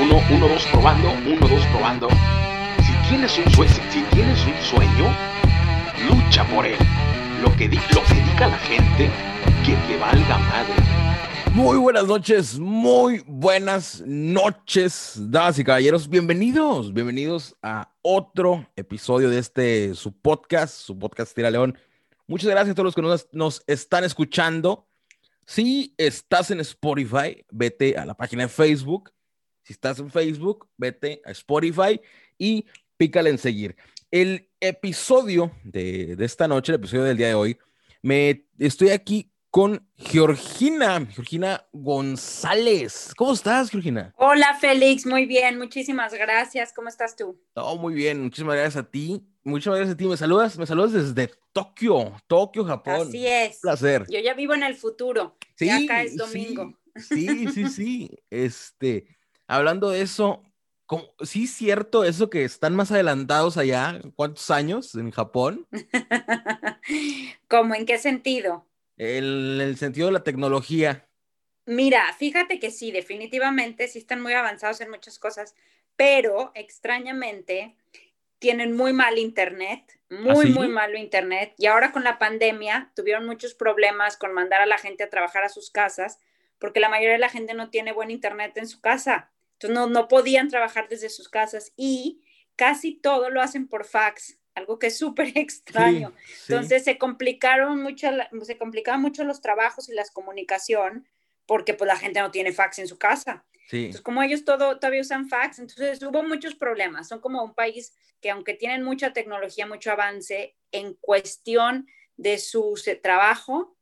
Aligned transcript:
Uno, 0.00 0.22
uno, 0.30 0.48
dos, 0.48 0.64
probando, 0.72 1.12
uno, 1.12 1.46
dos, 1.46 1.66
probando. 1.66 2.08
Si 2.82 3.08
tienes 3.10 3.36
un 3.36 3.52
sueño, 3.52 3.72
si 3.90 4.02
tienes 4.14 4.42
un 4.46 4.54
sueño, 4.62 5.14
lucha 6.08 6.46
por 6.46 6.64
él. 6.64 6.78
Lo 7.42 7.54
que, 7.56 7.68
di, 7.68 7.76
lo 7.94 8.02
que 8.04 8.14
diga 8.14 8.48
la 8.48 8.56
gente, 8.56 9.10
que 9.66 9.74
te 9.86 9.98
valga 9.98 10.38
madre. 10.38 10.74
Muy 11.52 11.76
buenas 11.76 12.06
noches, 12.06 12.58
muy 12.58 13.22
buenas 13.26 14.02
noches, 14.06 15.16
damas 15.18 15.58
y 15.58 15.64
caballeros. 15.64 16.08
Bienvenidos, 16.08 16.94
bienvenidos 16.94 17.54
a 17.60 17.92
otro 18.00 18.66
episodio 18.76 19.28
de 19.28 19.38
este 19.40 19.94
su 19.94 20.18
podcast, 20.18 20.74
su 20.74 20.98
podcast 20.98 21.34
Tira 21.34 21.50
León. 21.50 21.76
Muchas 22.26 22.48
gracias 22.48 22.72
a 22.72 22.74
todos 22.74 22.86
los 22.86 22.94
que 22.94 23.02
nos, 23.02 23.28
nos 23.32 23.62
están 23.66 24.04
escuchando. 24.04 24.88
Si 25.44 25.94
estás 25.98 26.50
en 26.50 26.60
Spotify, 26.60 27.44
vete 27.50 27.98
a 27.98 28.06
la 28.06 28.14
página 28.14 28.44
de 28.44 28.48
Facebook. 28.48 29.12
Si 29.62 29.72
estás 29.72 29.98
en 29.98 30.10
Facebook, 30.10 30.68
vete 30.76 31.22
a 31.24 31.30
Spotify 31.30 32.00
y 32.38 32.66
pícale 32.96 33.30
en 33.30 33.38
seguir. 33.38 33.76
El 34.10 34.48
episodio 34.60 35.52
de, 35.64 36.16
de 36.16 36.24
esta 36.24 36.48
noche, 36.48 36.72
el 36.72 36.76
episodio 36.76 37.04
del 37.04 37.16
día 37.16 37.28
de 37.28 37.34
hoy, 37.34 37.58
me 38.02 38.46
estoy 38.58 38.90
aquí 38.90 39.32
con 39.52 39.86
Georgina, 39.96 41.06
Georgina 41.10 41.66
González. 41.72 43.12
¿Cómo 43.14 43.34
estás, 43.34 43.70
Georgina? 43.70 44.14
Hola, 44.16 44.56
Félix, 44.58 45.04
muy 45.04 45.26
bien, 45.26 45.58
muchísimas 45.58 46.14
gracias. 46.14 46.72
¿Cómo 46.72 46.88
estás 46.88 47.16
tú? 47.16 47.38
Todo 47.52 47.76
muy 47.76 47.92
bien, 47.92 48.22
muchísimas 48.22 48.56
gracias 48.56 48.82
a 48.82 48.90
ti. 48.90 49.22
Muchas 49.44 49.74
gracias 49.74 49.94
a 49.94 49.96
ti. 49.98 50.06
Me 50.06 50.16
saludas, 50.16 50.58
me 50.58 50.64
saludas 50.64 50.92
desde 50.92 51.34
Tokio, 51.52 52.14
Tokio, 52.26 52.64
Japón. 52.64 53.08
Así 53.08 53.26
es. 53.26 53.56
Un 53.56 53.60
placer. 53.60 54.06
Yo 54.08 54.20
ya 54.20 54.32
vivo 54.32 54.54
en 54.54 54.62
el 54.62 54.74
futuro. 54.74 55.36
Sí, 55.54 55.66
ya 55.66 55.76
acá 55.76 56.02
es 56.02 56.16
domingo. 56.16 56.72
Sí, 56.96 57.28
sí, 57.28 57.48
sí, 57.48 57.68
sí. 57.68 58.18
Este, 58.30 59.06
hablando 59.56 59.90
de 59.90 60.02
eso, 60.02 60.42
¿cómo- 60.86 61.14
sí 61.22 61.44
es 61.44 61.50
cierto 61.52 62.04
eso 62.04 62.30
que 62.30 62.44
están 62.44 62.74
más 62.74 62.90
adelantados 62.92 63.56
allá, 63.56 64.00
¿cuántos 64.16 64.50
años 64.50 64.94
en 64.94 65.10
Japón? 65.10 65.66
¿Cómo? 67.48 67.74
¿En 67.74 67.86
qué 67.86 67.98
sentido? 67.98 68.66
En 68.96 69.60
el 69.60 69.76
sentido 69.76 70.06
de 70.08 70.12
la 70.14 70.24
tecnología. 70.24 71.08
Mira, 71.66 72.12
fíjate 72.18 72.58
que 72.58 72.70
sí, 72.70 72.92
definitivamente 72.92 73.88
sí 73.88 73.98
están 73.98 74.20
muy 74.20 74.32
avanzados 74.34 74.80
en 74.80 74.90
muchas 74.90 75.18
cosas, 75.18 75.54
pero 75.96 76.52
extrañamente 76.54 77.76
tienen 78.38 78.76
muy 78.76 78.92
mal 78.92 79.18
internet, 79.18 80.00
muy, 80.10 80.46
sí? 80.46 80.52
muy 80.52 80.68
malo 80.68 80.98
internet. 80.98 81.54
Y 81.58 81.66
ahora 81.66 81.92
con 81.92 82.04
la 82.04 82.18
pandemia 82.18 82.92
tuvieron 82.96 83.26
muchos 83.26 83.54
problemas 83.54 84.16
con 84.16 84.34
mandar 84.34 84.62
a 84.62 84.66
la 84.66 84.78
gente 84.78 85.04
a 85.04 85.10
trabajar 85.10 85.44
a 85.44 85.48
sus 85.50 85.70
casas, 85.70 86.20
porque 86.60 86.80
la 86.80 86.90
mayoría 86.90 87.14
de 87.14 87.18
la 87.18 87.30
gente 87.30 87.54
no 87.54 87.70
tiene 87.70 87.92
buen 87.92 88.10
internet 88.12 88.56
en 88.58 88.68
su 88.68 88.80
casa. 88.80 89.31
Entonces 89.62 89.74
no, 89.74 89.86
no 89.86 90.08
podían 90.08 90.48
trabajar 90.48 90.88
desde 90.88 91.08
sus 91.08 91.28
casas 91.28 91.72
y 91.76 92.20
casi 92.56 92.94
todo 92.94 93.30
lo 93.30 93.40
hacen 93.40 93.68
por 93.68 93.84
fax, 93.84 94.38
algo 94.54 94.78
que 94.78 94.88
es 94.88 94.98
súper 94.98 95.32
extraño. 95.36 96.12
Sí, 96.16 96.34
sí. 96.34 96.52
Entonces 96.52 96.84
se 96.84 96.98
complicaron 96.98 97.82
mucho, 97.82 98.08
se 98.42 98.58
complicaban 98.58 99.00
mucho 99.00 99.24
los 99.24 99.40
trabajos 99.40 99.88
y 99.88 99.94
la 99.94 100.04
comunicación 100.12 101.06
porque 101.46 101.74
pues 101.74 101.88
la 101.88 101.96
gente 101.96 102.20
no 102.20 102.30
tiene 102.30 102.52
fax 102.52 102.78
en 102.78 102.88
su 102.88 102.98
casa. 102.98 103.44
sí. 103.68 103.78
Entonces 103.78 104.02
como 104.02 104.22
ellos 104.22 104.44
todo, 104.44 104.78
todavía 104.78 105.00
usan 105.00 105.28
fax, 105.28 105.58
entonces 105.58 106.02
hubo 106.02 106.22
muchos 106.22 106.54
problemas. 106.54 107.08
Son 107.08 107.20
como 107.20 107.42
un 107.42 107.54
país 107.54 107.94
que 108.20 108.30
aunque 108.30 108.54
tienen 108.54 108.82
mucha 108.82 109.12
tecnología, 109.12 109.66
mucho 109.66 109.92
avance, 109.92 110.56
en 110.70 110.94
cuestión 110.94 111.86
de 112.16 112.38
su 112.38 112.80
trabajo, 113.02 113.76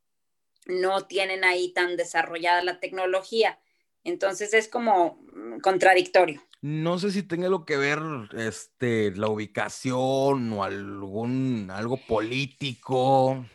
no 0.66 1.06
tienen 1.06 1.44
ahí 1.44 1.72
tan 1.72 1.96
desarrollada 1.96 2.62
la 2.62 2.80
tecnología. 2.80 3.58
Entonces 4.04 4.54
es 4.54 4.68
como 4.68 5.22
mm, 5.32 5.60
contradictorio. 5.60 6.42
No 6.62 6.98
sé 6.98 7.10
si 7.10 7.22
tenga 7.22 7.46
algo 7.46 7.64
que 7.64 7.78
ver 7.78 8.00
este, 8.36 9.12
la 9.12 9.28
ubicación 9.28 10.52
o 10.52 10.62
algún 10.62 11.70
algo 11.72 11.96
político. 11.96 13.46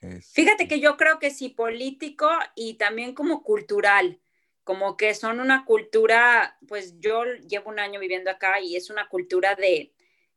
Este, 0.00 0.42
Fíjate 0.42 0.66
que 0.66 0.80
yo 0.80 0.96
creo 0.96 1.20
que 1.20 1.30
sí, 1.30 1.50
político 1.50 2.28
y 2.56 2.74
también 2.74 3.14
como 3.14 3.44
cultural, 3.44 4.20
como 4.64 4.96
que 4.96 5.14
son 5.14 5.38
una 5.38 5.64
cultura, 5.64 6.58
pues 6.66 6.98
yo 6.98 7.24
llevo 7.48 7.70
un 7.70 7.78
año 7.78 8.00
viviendo 8.00 8.30
acá 8.30 8.60
y 8.60 8.74
es 8.74 8.90
una 8.90 9.08
cultura 9.08 9.54
de, 9.54 9.94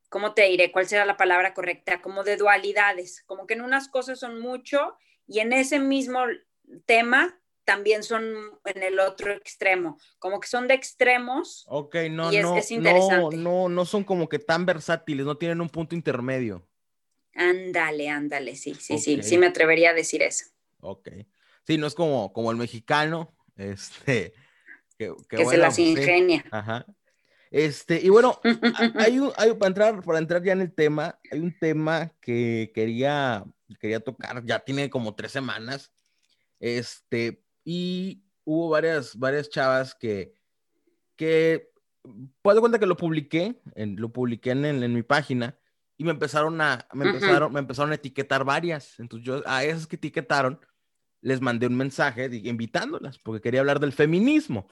¿cómo 0.10 0.34
te 0.34 0.44
diré? 0.44 0.72
¿Cuál 0.72 0.88
será 0.88 1.06
la 1.06 1.18
palabra 1.18 1.56
correcta? 1.56 2.02
Como 2.02 2.24
de 2.24 2.38
dualidades, 2.38 3.24
como 3.26 3.48
que 3.48 3.56
en 3.56 3.62
unas 3.62 3.88
cosas 3.88 4.20
son 4.20 4.40
mucho 4.40 4.96
y 5.26 5.40
en 5.40 5.54
ese 5.54 5.80
mismo 5.80 6.20
tema 6.86 7.41
también 7.72 8.04
son 8.04 8.24
en 8.66 8.84
el 8.84 9.00
otro 9.00 9.32
extremo, 9.32 9.98
como 10.20 10.42
que 10.42 10.48
son 10.50 10.68
de 10.68 10.74
extremos. 10.74 11.64
Ok, 11.70 11.96
no, 12.12 12.30
Y 12.34 12.36
es- 12.36 12.44
no, 12.44 12.58
es 12.58 12.70
no, 12.72 12.78
interesante. 12.78 13.38
no, 13.38 13.70
no 13.70 13.86
son 13.86 14.04
como 14.04 14.28
que 14.28 14.40
tan 14.40 14.66
versátiles, 14.66 15.26
no 15.26 15.38
tienen 15.38 15.62
un 15.62 15.70
punto 15.70 15.96
intermedio. 15.96 16.68
Ándale, 17.34 18.10
ándale, 18.10 18.58
sí, 18.58 18.76
sí, 18.76 18.98
sí, 19.00 19.24
sí 19.24 19.38
me 19.38 19.48
atrevería 19.48 19.92
a 19.92 19.94
decir 19.94 20.22
eso. 20.22 20.48
Ok. 20.82 21.08
Sí, 21.66 21.78
no 21.78 21.88
es 21.88 21.96
como, 21.96 22.34
como 22.34 22.52
el 22.52 22.58
mexicano, 22.58 23.34
este, 23.56 24.34
que, 24.98 25.14
que 25.30 25.38
Que 25.38 25.46
se 25.46 25.56
las 25.58 25.76
sí, 25.78 25.92
ingenia. 25.92 26.44
Ajá. 26.52 26.86
Este, 27.52 28.02
y 28.02 28.10
bueno, 28.10 28.38
hay 28.96 29.18
un, 29.20 29.32
hay- 29.38 29.54
para 29.54 29.68
entrar, 29.68 30.04
para 30.04 30.20
entrar 30.20 30.44
ya 30.44 30.52
en 30.52 30.62
el 30.62 30.74
tema, 30.74 31.18
hay 31.32 31.40
un 31.40 31.58
tema 31.58 32.12
que 32.20 32.72
quería, 32.76 33.46
quería 33.80 34.02
tocar, 34.02 34.44
ya 34.46 34.60
tiene 34.60 34.90
como 34.90 35.16
tres 35.16 35.32
semanas, 35.32 35.94
este, 36.60 37.42
y 37.64 38.24
hubo 38.44 38.70
varias, 38.70 39.18
varias 39.18 39.50
chavas 39.50 39.96
que, 39.96 40.34
que, 41.16 41.72
puedo 42.42 42.60
cuenta 42.62 42.80
que 42.80 42.86
lo 42.86 42.98
publiqué, 42.98 43.62
en, 43.76 43.96
lo 43.96 44.12
publiqué 44.12 44.52
en, 44.52 44.66
en 44.66 44.94
mi 44.94 45.04
página, 45.04 45.58
y 45.98 46.04
me 46.04 46.12
empezaron 46.12 46.60
a, 46.62 46.88
me 46.94 47.06
empezaron, 47.06 47.54
me 47.54 47.60
empezaron 47.60 47.92
a 47.92 47.96
etiquetar 47.96 48.44
varias, 48.44 49.00
entonces 49.00 49.26
yo 49.26 49.44
a 49.46 49.64
esas 49.64 49.86
que 49.86 49.98
etiquetaron, 49.98 50.60
les 51.22 51.40
mandé 51.40 51.68
un 51.68 51.78
mensaje 51.78 52.26
invitándolas, 52.44 53.20
porque 53.20 53.42
quería 53.42 53.60
hablar 53.60 53.80
del 53.80 53.94
feminismo. 53.94 54.68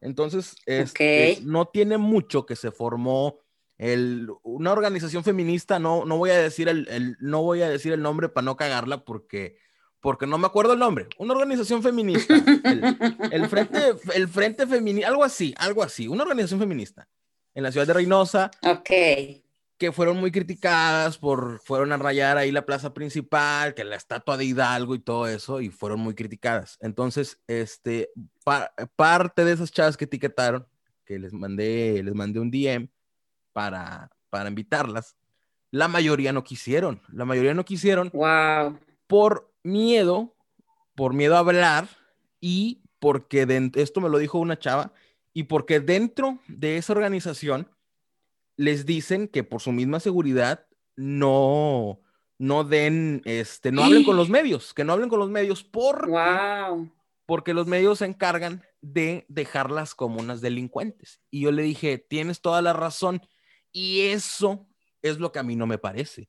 Entonces, 0.00 0.56
este, 0.66 1.36
Ok. 1.38 1.42
no 1.44 1.66
tiene 1.66 1.96
mucho 1.96 2.44
que 2.44 2.56
se 2.56 2.72
formó 2.72 3.38
el, 3.78 4.28
una 4.42 4.72
organización 4.72 5.22
feminista, 5.22 5.78
no, 5.78 6.04
no 6.04 6.18
voy 6.18 6.30
a 6.30 6.38
decir 6.38 6.68
el, 6.68 6.88
el- 6.88 7.16
no 7.20 7.42
voy 7.42 7.62
a 7.62 7.68
decir 7.70 7.92
el 7.92 8.02
nombre 8.02 8.28
para 8.28 8.44
no 8.44 8.56
cagarla 8.56 9.04
porque, 9.04 9.56
porque 10.02 10.26
no 10.26 10.36
me 10.36 10.46
acuerdo 10.46 10.74
el 10.74 10.78
nombre. 10.80 11.08
Una 11.16 11.32
organización 11.32 11.82
feminista, 11.82 12.34
el, 12.34 12.96
el 13.30 13.48
frente, 13.48 13.78
el 14.14 14.28
frente 14.28 14.66
feminista, 14.66 15.08
algo 15.08 15.24
así, 15.24 15.54
algo 15.56 15.82
así, 15.82 16.08
una 16.08 16.24
organización 16.24 16.60
feminista 16.60 17.08
en 17.54 17.62
la 17.62 17.70
ciudad 17.72 17.86
de 17.86 17.92
Reynosa 17.94 18.50
Ok. 18.64 18.90
que 19.78 19.92
fueron 19.92 20.16
muy 20.18 20.30
criticadas 20.32 21.18
por, 21.18 21.60
fueron 21.60 21.92
a 21.92 21.96
rayar 21.96 22.36
ahí 22.36 22.50
la 22.50 22.66
plaza 22.66 22.92
principal, 22.92 23.74
que 23.74 23.84
la 23.84 23.96
estatua 23.96 24.36
de 24.36 24.44
Hidalgo 24.44 24.94
y 24.94 24.98
todo 24.98 25.26
eso, 25.28 25.60
y 25.60 25.70
fueron 25.70 26.00
muy 26.00 26.14
criticadas. 26.14 26.78
Entonces, 26.80 27.40
este, 27.46 28.10
pa- 28.44 28.72
parte 28.96 29.44
de 29.44 29.52
esas 29.52 29.70
chavas 29.70 29.96
que 29.96 30.04
etiquetaron, 30.06 30.66
que 31.04 31.18
les 31.18 31.32
mandé, 31.32 32.02
les 32.02 32.14
mandé 32.14 32.40
un 32.40 32.50
DM 32.50 32.88
para, 33.52 34.10
para 34.30 34.48
invitarlas, 34.48 35.16
la 35.70 35.86
mayoría 35.88 36.32
no 36.32 36.42
quisieron, 36.44 37.00
la 37.12 37.24
mayoría 37.24 37.54
no 37.54 37.64
quisieron 37.64 38.10
Wow. 38.12 38.78
Por 39.06 39.52
miedo, 39.62 40.34
por 40.94 41.14
miedo 41.14 41.36
a 41.36 41.40
hablar 41.40 41.88
y 42.40 42.82
porque 42.98 43.70
esto 43.74 44.00
me 44.00 44.08
lo 44.08 44.18
dijo 44.18 44.38
una 44.38 44.58
chava 44.58 44.92
y 45.32 45.44
porque 45.44 45.80
dentro 45.80 46.38
de 46.48 46.76
esa 46.76 46.92
organización 46.92 47.68
les 48.56 48.86
dicen 48.86 49.28
que 49.28 49.44
por 49.44 49.60
su 49.60 49.72
misma 49.72 49.98
seguridad 50.00 50.66
no 50.96 52.00
no 52.38 52.64
den 52.64 53.22
este 53.24 53.72
no 53.72 53.84
hablen 53.84 54.04
con 54.04 54.16
los 54.16 54.28
medios, 54.30 54.74
que 54.74 54.84
no 54.84 54.92
hablen 54.92 55.08
con 55.08 55.18
los 55.20 55.30
medios 55.30 55.62
por 55.64 56.08
Wow. 56.08 56.90
porque 57.26 57.54
los 57.54 57.66
medios 57.66 57.98
se 58.00 58.04
encargan 58.06 58.62
de 58.80 59.24
dejarlas 59.28 59.94
como 59.94 60.20
unas 60.20 60.40
delincuentes. 60.40 61.20
Y 61.30 61.42
yo 61.42 61.52
le 61.52 61.62
dije, 61.62 61.98
tienes 61.98 62.40
toda 62.40 62.60
la 62.60 62.72
razón. 62.72 63.22
Y 63.70 64.00
eso 64.08 64.66
es 65.02 65.18
lo 65.18 65.30
que 65.32 65.38
a 65.38 65.44
mí 65.44 65.54
no 65.56 65.66
me 65.66 65.78
parece. 65.78 66.28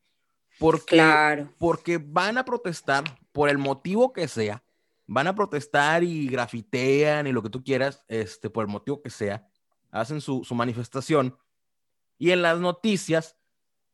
Porque, 0.64 0.96
Claro. 0.96 1.50
porque 1.58 1.98
van 1.98 2.38
a 2.38 2.46
protestar 2.46 3.04
por 3.34 3.50
el 3.50 3.58
motivo 3.58 4.14
que 4.14 4.30
sea. 4.30 4.64
Van 5.06 5.28
a 5.28 5.36
protestar 5.36 6.06
y 6.06 6.30
grafitean 6.30 7.28
y 7.28 7.34
lo 7.34 7.44
que 7.44 7.50
tú 7.50 7.62
quieras, 7.62 8.06
este, 8.08 8.50
por 8.50 8.64
el 8.64 8.72
motivo 8.72 9.02
que 9.02 9.10
sea. 9.10 9.46
Hacen 9.92 10.22
su, 10.22 10.46
su 10.46 10.56
manifestación. 10.56 11.38
Y 12.18 12.32
en 12.32 12.42
las 12.42 12.60
noticias 12.60 13.36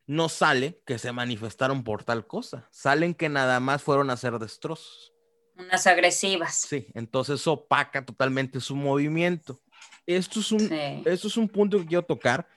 no 0.06 0.30
sale 0.30 0.84
que 0.86 1.00
se 1.00 1.12
manifestaron 1.12 1.84
por 1.84 2.04
tal 2.04 2.28
cosa. 2.28 2.68
Salen 2.72 3.16
que 3.16 3.30
nada 3.30 3.60
más 3.60 3.82
fueron 3.82 4.12
a 4.12 4.14
hacer 4.14 4.38
destrozos. 4.38 5.12
Unas 5.58 5.88
agresivas. 5.88 6.54
Sí, 6.56 6.86
entonces 6.94 7.46
opaca 7.48 8.06
totalmente 8.06 8.60
su 8.62 8.76
movimiento. 8.76 9.60
Esto 10.06 10.40
es 10.40 10.52
un, 10.52 10.60
Sí. 10.60 11.04
esto 11.06 11.28
es 11.28 11.36
un 11.36 11.50
punto 11.50 11.80
que 11.80 11.86
quiero 11.88 12.04
tocar 12.06 12.48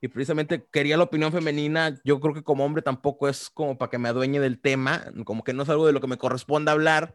y 0.00 0.08
precisamente 0.08 0.66
quería 0.72 0.96
la 0.96 1.04
opinión 1.04 1.30
femenina. 1.32 2.00
Yo 2.04 2.20
creo 2.20 2.34
que 2.34 2.42
como 2.42 2.64
hombre 2.64 2.82
tampoco 2.82 3.28
es 3.28 3.50
como 3.50 3.76
para 3.76 3.90
que 3.90 3.98
me 3.98 4.08
adueñe 4.08 4.40
del 4.40 4.60
tema, 4.60 5.04
como 5.24 5.44
que 5.44 5.52
no 5.52 5.62
es 5.62 5.68
algo 5.68 5.86
de 5.86 5.92
lo 5.92 6.00
que 6.00 6.06
me 6.06 6.18
corresponde 6.18 6.70
hablar. 6.70 7.14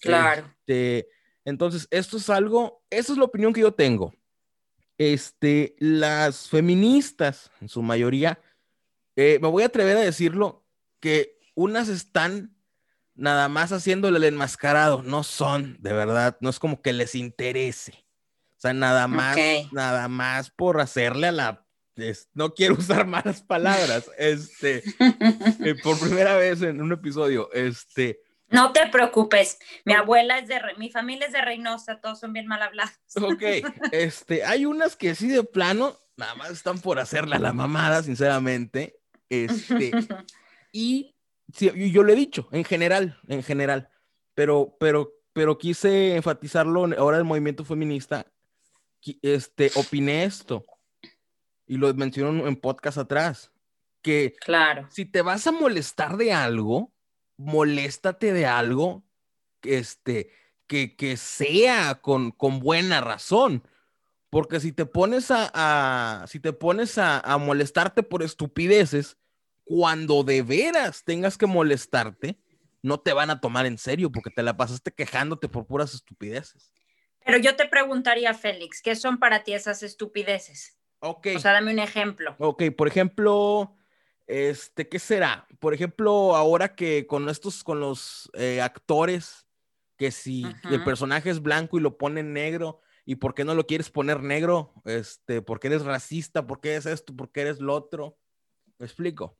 Claro. 0.00 0.46
Este, 0.46 1.08
entonces, 1.44 1.86
esto 1.90 2.16
es 2.16 2.28
algo, 2.30 2.82
esa 2.90 3.12
es 3.12 3.18
la 3.18 3.24
opinión 3.24 3.52
que 3.52 3.60
yo 3.60 3.72
tengo. 3.72 4.12
este, 5.00 5.76
las 5.78 6.50
feministas, 6.50 7.50
en 7.62 7.70
su 7.70 7.80
mayoría, 7.80 8.38
eh, 9.16 9.38
me 9.40 9.48
voy 9.48 9.62
a 9.62 9.66
atrever 9.66 9.96
a 9.96 10.00
decirlo, 10.00 10.66
que 11.00 11.38
unas 11.54 11.88
están 11.88 12.54
nada 13.14 13.48
más 13.48 13.72
haciéndole 13.72 14.18
el 14.18 14.24
enmascarado, 14.24 15.02
no 15.02 15.22
son, 15.22 15.78
de 15.80 15.94
verdad, 15.94 16.36
no 16.42 16.50
es 16.50 16.58
como 16.58 16.82
que 16.82 16.92
les 16.92 17.14
interese. 17.14 18.04
O 18.58 18.60
sea, 18.60 18.74
nada 18.74 19.08
más, 19.08 19.38
nada 19.72 20.06
más 20.08 20.50
por 20.50 20.82
hacerle 20.82 21.28
a 21.28 21.32
la 21.32 21.66
no 22.34 22.54
quiero 22.54 22.74
usar 22.78 23.06
malas 23.06 23.42
palabras, 23.42 24.10
este, 24.18 24.82
eh, 24.98 25.74
por 25.82 25.98
primera 25.98 26.36
vez 26.36 26.62
en 26.62 26.80
un 26.80 26.92
episodio, 26.92 27.52
este. 27.52 28.20
No 28.48 28.72
te 28.72 28.88
preocupes, 28.88 29.58
mi 29.84 29.92
abuela 29.92 30.38
es 30.38 30.48
de, 30.48 30.60
mi 30.76 30.90
familia 30.90 31.26
es 31.26 31.32
de 31.32 31.40
Reynosa, 31.40 32.00
todos 32.00 32.18
son 32.18 32.32
bien 32.32 32.46
mal 32.46 32.62
hablados. 32.62 32.92
Ok, 33.20 33.42
este, 33.92 34.44
hay 34.44 34.66
unas 34.66 34.96
que 34.96 35.14
sí 35.14 35.28
de 35.28 35.44
plano, 35.44 35.96
nada 36.16 36.34
más 36.34 36.50
están 36.50 36.80
por 36.80 36.98
hacerle 36.98 37.36
a 37.36 37.40
la 37.40 37.52
mamada, 37.52 38.02
sinceramente, 38.02 38.98
este, 39.28 39.92
y 40.72 41.14
yo 41.46 42.02
lo 42.02 42.12
he 42.12 42.16
dicho, 42.16 42.48
en 42.52 42.64
general, 42.64 43.18
en 43.28 43.42
general, 43.42 43.88
pero, 44.34 44.76
pero, 44.80 45.12
pero 45.32 45.58
quise 45.58 46.16
enfatizarlo 46.16 46.88
ahora 46.98 47.18
el 47.18 47.24
movimiento 47.24 47.64
feminista, 47.64 48.26
este, 49.22 49.70
opiné 49.76 50.24
esto, 50.24 50.64
y 51.70 51.76
lo 51.76 51.94
mencionó 51.94 52.48
en 52.48 52.56
podcast 52.56 52.98
atrás, 52.98 53.52
que 54.02 54.34
claro. 54.40 54.88
si 54.90 55.04
te 55.04 55.22
vas 55.22 55.46
a 55.46 55.52
molestar 55.52 56.16
de 56.16 56.32
algo, 56.32 56.92
moléstate 57.36 58.32
de 58.32 58.44
algo 58.44 59.04
este, 59.62 60.32
que, 60.66 60.96
que 60.96 61.16
sea 61.16 62.00
con, 62.02 62.32
con 62.32 62.58
buena 62.58 63.00
razón. 63.00 63.62
Porque 64.30 64.58
si 64.58 64.72
te 64.72 64.84
pones 64.84 65.28
a, 65.30 66.24
si 66.26 66.40
te 66.40 66.52
pones 66.52 66.98
a, 66.98 67.20
a, 67.20 67.38
molestarte 67.38 68.02
por 68.02 68.24
estupideces, 68.24 69.16
cuando 69.62 70.24
de 70.24 70.42
veras 70.42 71.04
tengas 71.04 71.38
que 71.38 71.46
molestarte, 71.46 72.36
no 72.82 72.98
te 72.98 73.12
van 73.12 73.30
a 73.30 73.40
tomar 73.40 73.66
en 73.66 73.78
serio 73.78 74.10
porque 74.10 74.30
te 74.30 74.42
la 74.42 74.56
pasaste 74.56 74.90
quejándote 74.90 75.48
por 75.48 75.68
puras 75.68 75.94
estupideces. 75.94 76.72
Pero 77.24 77.38
yo 77.38 77.54
te 77.54 77.68
preguntaría, 77.68 78.34
Félix, 78.34 78.82
¿qué 78.82 78.96
son 78.96 79.20
para 79.20 79.44
ti 79.44 79.52
esas 79.52 79.84
estupideces? 79.84 80.79
Ok. 81.00 81.28
O 81.36 81.38
sea, 81.38 81.52
dame 81.52 81.72
un 81.72 81.78
ejemplo. 81.78 82.34
Ok, 82.38 82.64
por 82.76 82.88
ejemplo, 82.88 83.76
este, 84.26 84.88
¿qué 84.88 84.98
será? 84.98 85.46
Por 85.58 85.74
ejemplo, 85.74 86.36
ahora 86.36 86.74
que 86.74 87.06
con 87.06 87.28
estos, 87.28 87.64
con 87.64 87.80
los 87.80 88.30
eh, 88.34 88.60
actores, 88.60 89.46
que 89.96 90.10
si 90.10 90.46
el 90.70 90.82
personaje 90.84 91.28
es 91.28 91.42
blanco 91.42 91.78
y 91.78 91.82
lo 91.82 91.98
ponen 91.98 92.32
negro, 92.32 92.80
¿y 93.04 93.16
por 93.16 93.34
qué 93.34 93.44
no 93.44 93.54
lo 93.54 93.66
quieres 93.66 93.90
poner 93.90 94.22
negro? 94.22 94.72
Este, 94.84 95.42
¿por 95.42 95.60
qué 95.60 95.66
eres 95.68 95.84
racista? 95.84 96.46
¿Por 96.46 96.60
qué 96.60 96.76
es 96.76 96.86
esto? 96.86 97.14
¿Por 97.14 97.32
qué 97.32 97.42
eres 97.42 97.60
lo 97.60 97.74
otro? 97.74 98.18
¿Me 98.78 98.86
explico? 98.86 99.38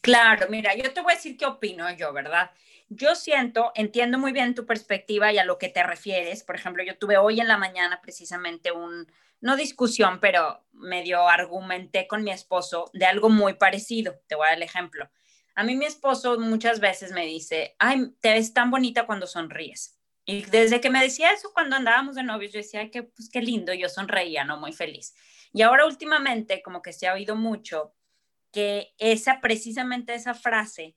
Claro, 0.00 0.46
mira, 0.50 0.74
yo 0.74 0.92
te 0.92 1.00
voy 1.00 1.12
a 1.12 1.16
decir 1.16 1.36
qué 1.36 1.46
opino 1.46 1.90
yo, 1.92 2.12
¿verdad? 2.12 2.50
Yo 2.88 3.14
siento, 3.14 3.72
entiendo 3.74 4.18
muy 4.18 4.32
bien 4.32 4.54
tu 4.54 4.66
perspectiva 4.66 5.32
y 5.32 5.38
a 5.38 5.44
lo 5.44 5.58
que 5.58 5.68
te 5.68 5.82
refieres. 5.82 6.42
Por 6.42 6.56
ejemplo, 6.56 6.82
yo 6.82 6.98
tuve 6.98 7.16
hoy 7.16 7.40
en 7.40 7.48
la 7.48 7.56
mañana 7.56 8.00
precisamente 8.02 8.72
un, 8.72 9.06
no 9.40 9.56
discusión, 9.56 10.20
pero 10.20 10.64
medio 10.72 11.28
argumenté 11.28 12.06
con 12.06 12.22
mi 12.22 12.30
esposo 12.30 12.90
de 12.92 13.06
algo 13.06 13.30
muy 13.30 13.54
parecido. 13.54 14.20
Te 14.26 14.34
voy 14.34 14.46
a 14.46 14.48
dar 14.50 14.58
el 14.58 14.62
ejemplo. 14.62 15.08
A 15.54 15.64
mí 15.64 15.76
mi 15.76 15.84
esposo 15.84 16.38
muchas 16.38 16.80
veces 16.80 17.12
me 17.12 17.26
dice, 17.26 17.76
ay, 17.78 18.12
te 18.20 18.32
ves 18.32 18.52
tan 18.52 18.70
bonita 18.70 19.06
cuando 19.06 19.26
sonríes. 19.26 19.98
Y 20.24 20.42
desde 20.44 20.80
que 20.80 20.90
me 20.90 21.02
decía 21.02 21.32
eso 21.32 21.50
cuando 21.52 21.76
andábamos 21.76 22.14
de 22.14 22.22
novios, 22.22 22.52
yo 22.52 22.58
decía, 22.58 22.80
ay, 22.80 22.90
qué, 22.90 23.02
pues, 23.02 23.28
qué 23.30 23.40
lindo, 23.40 23.72
yo 23.74 23.88
sonreía, 23.88 24.44
¿no? 24.44 24.58
Muy 24.58 24.72
feliz. 24.72 25.14
Y 25.52 25.62
ahora 25.62 25.86
últimamente, 25.86 26.62
como 26.62 26.80
que 26.80 26.92
se 26.92 27.08
ha 27.08 27.14
oído 27.14 27.36
mucho 27.36 27.94
que 28.52 28.94
esa, 28.98 29.40
precisamente 29.40 30.14
esa 30.14 30.34
frase 30.34 30.96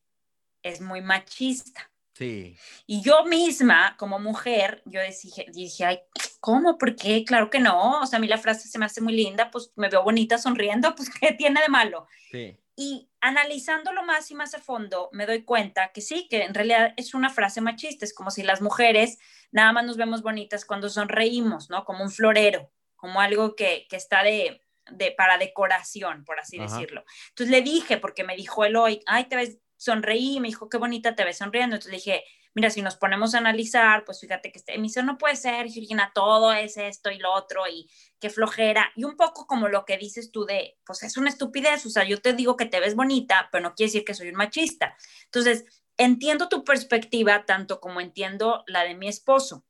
es 0.61 0.81
muy 0.81 1.01
machista. 1.01 1.89
Sí. 2.13 2.57
Y 2.87 3.01
yo 3.01 3.25
misma, 3.25 3.95
como 3.97 4.19
mujer, 4.19 4.81
yo 4.85 5.01
dije, 5.01 5.45
dije, 5.51 5.85
ay, 5.85 5.99
¿cómo? 6.39 6.77
¿Por 6.77 6.95
qué? 6.95 7.25
Claro 7.25 7.49
que 7.49 7.59
no. 7.59 7.99
O 8.01 8.05
sea, 8.05 8.17
a 8.17 8.19
mí 8.19 8.27
la 8.27 8.37
frase 8.37 8.69
se 8.69 8.79
me 8.79 8.85
hace 8.85 9.01
muy 9.01 9.13
linda, 9.13 9.51
pues 9.51 9.71
me 9.75 9.89
veo 9.89 10.03
bonita 10.03 10.37
sonriendo, 10.37 10.95
pues 10.95 11.09
¿qué 11.19 11.33
tiene 11.33 11.61
de 11.61 11.67
malo? 11.67 12.07
Sí. 12.31 12.57
Y 12.77 13.09
analizándolo 13.21 14.03
más 14.03 14.31
y 14.31 14.35
más 14.35 14.53
a 14.53 14.59
fondo, 14.59 15.09
me 15.11 15.25
doy 15.25 15.43
cuenta 15.43 15.91
que 15.93 16.01
sí, 16.01 16.27
que 16.29 16.43
en 16.43 16.53
realidad 16.53 16.93
es 16.97 17.13
una 17.13 17.29
frase 17.29 17.61
machista. 17.61 18.05
Es 18.05 18.13
como 18.13 18.31
si 18.31 18.43
las 18.43 18.61
mujeres 18.61 19.17
nada 19.51 19.71
más 19.73 19.85
nos 19.85 19.97
vemos 19.97 20.21
bonitas 20.21 20.65
cuando 20.65 20.89
sonreímos, 20.89 21.69
¿no? 21.69 21.85
Como 21.85 22.03
un 22.03 22.11
florero, 22.11 22.71
como 22.95 23.21
algo 23.21 23.55
que, 23.55 23.87
que 23.89 23.95
está 23.95 24.23
de, 24.23 24.61
de, 24.91 25.11
para 25.11 25.37
decoración, 25.37 26.23
por 26.25 26.39
así 26.39 26.57
decirlo. 26.57 27.03
Entonces 27.29 27.51
le 27.51 27.61
dije, 27.61 27.97
porque 27.97 28.23
me 28.23 28.35
dijo 28.35 28.65
él 28.65 28.75
hoy, 28.75 29.01
ay, 29.05 29.25
te 29.25 29.35
ves 29.35 29.59
sonreí, 29.77 30.39
me 30.39 30.47
dijo, 30.47 30.69
qué 30.69 30.77
bonita 30.77 31.15
te 31.15 31.23
ves 31.23 31.37
sonriendo. 31.37 31.75
Entonces 31.75 31.91
le 31.91 31.97
dije, 31.97 32.23
mira, 32.53 32.69
si 32.69 32.81
nos 32.81 32.95
ponemos 32.95 33.35
a 33.35 33.39
analizar, 33.39 34.05
pues 34.05 34.19
fíjate 34.19 34.51
que 34.51 34.59
este, 34.59 34.77
me 34.77 34.83
dice, 34.83 35.03
no 35.03 35.17
puede 35.17 35.35
ser, 35.35 35.69
Georgina, 35.69 36.11
todo 36.15 36.53
es 36.53 36.77
esto 36.77 37.11
y 37.11 37.17
lo 37.17 37.33
otro, 37.33 37.67
y 37.67 37.89
qué 38.19 38.29
flojera. 38.29 38.91
Y 38.95 39.03
un 39.03 39.17
poco 39.17 39.45
como 39.45 39.67
lo 39.67 39.85
que 39.85 39.97
dices 39.97 40.31
tú 40.31 40.45
de, 40.45 40.77
pues 40.85 41.03
es 41.03 41.17
una 41.17 41.29
estupidez, 41.29 41.85
o 41.85 41.89
sea, 41.89 42.05
yo 42.05 42.21
te 42.21 42.33
digo 42.33 42.55
que 42.55 42.65
te 42.65 42.79
ves 42.79 42.95
bonita, 42.95 43.49
pero 43.51 43.61
no 43.63 43.75
quiere 43.75 43.89
decir 43.89 44.05
que 44.05 44.13
soy 44.13 44.29
un 44.29 44.35
machista. 44.35 44.95
Entonces, 45.25 45.65
entiendo 45.97 46.47
tu 46.47 46.63
perspectiva 46.63 47.45
tanto 47.45 47.79
como 47.79 47.99
entiendo 48.01 48.63
la 48.67 48.83
de 48.83 48.95
mi 48.95 49.07
esposo, 49.09 49.65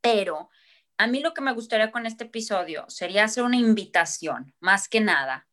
pero 0.00 0.48
a 0.96 1.06
mí 1.06 1.20
lo 1.20 1.34
que 1.34 1.40
me 1.40 1.52
gustaría 1.52 1.90
con 1.90 2.06
este 2.06 2.24
episodio 2.24 2.84
sería 2.88 3.24
hacer 3.24 3.44
una 3.44 3.56
invitación, 3.56 4.54
más 4.60 4.88
que 4.88 5.00
nada, 5.00 5.48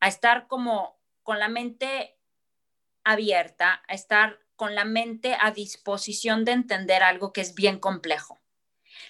a 0.00 0.08
estar 0.08 0.46
como 0.46 0.98
con 1.22 1.38
la 1.38 1.48
mente 1.48 2.18
abierta, 3.04 3.82
a 3.88 3.94
estar 3.94 4.40
con 4.56 4.74
la 4.74 4.84
mente 4.84 5.36
a 5.38 5.50
disposición 5.50 6.44
de 6.44 6.52
entender 6.52 7.02
algo 7.02 7.32
que 7.32 7.42
es 7.42 7.54
bien 7.54 7.78
complejo. 7.78 8.40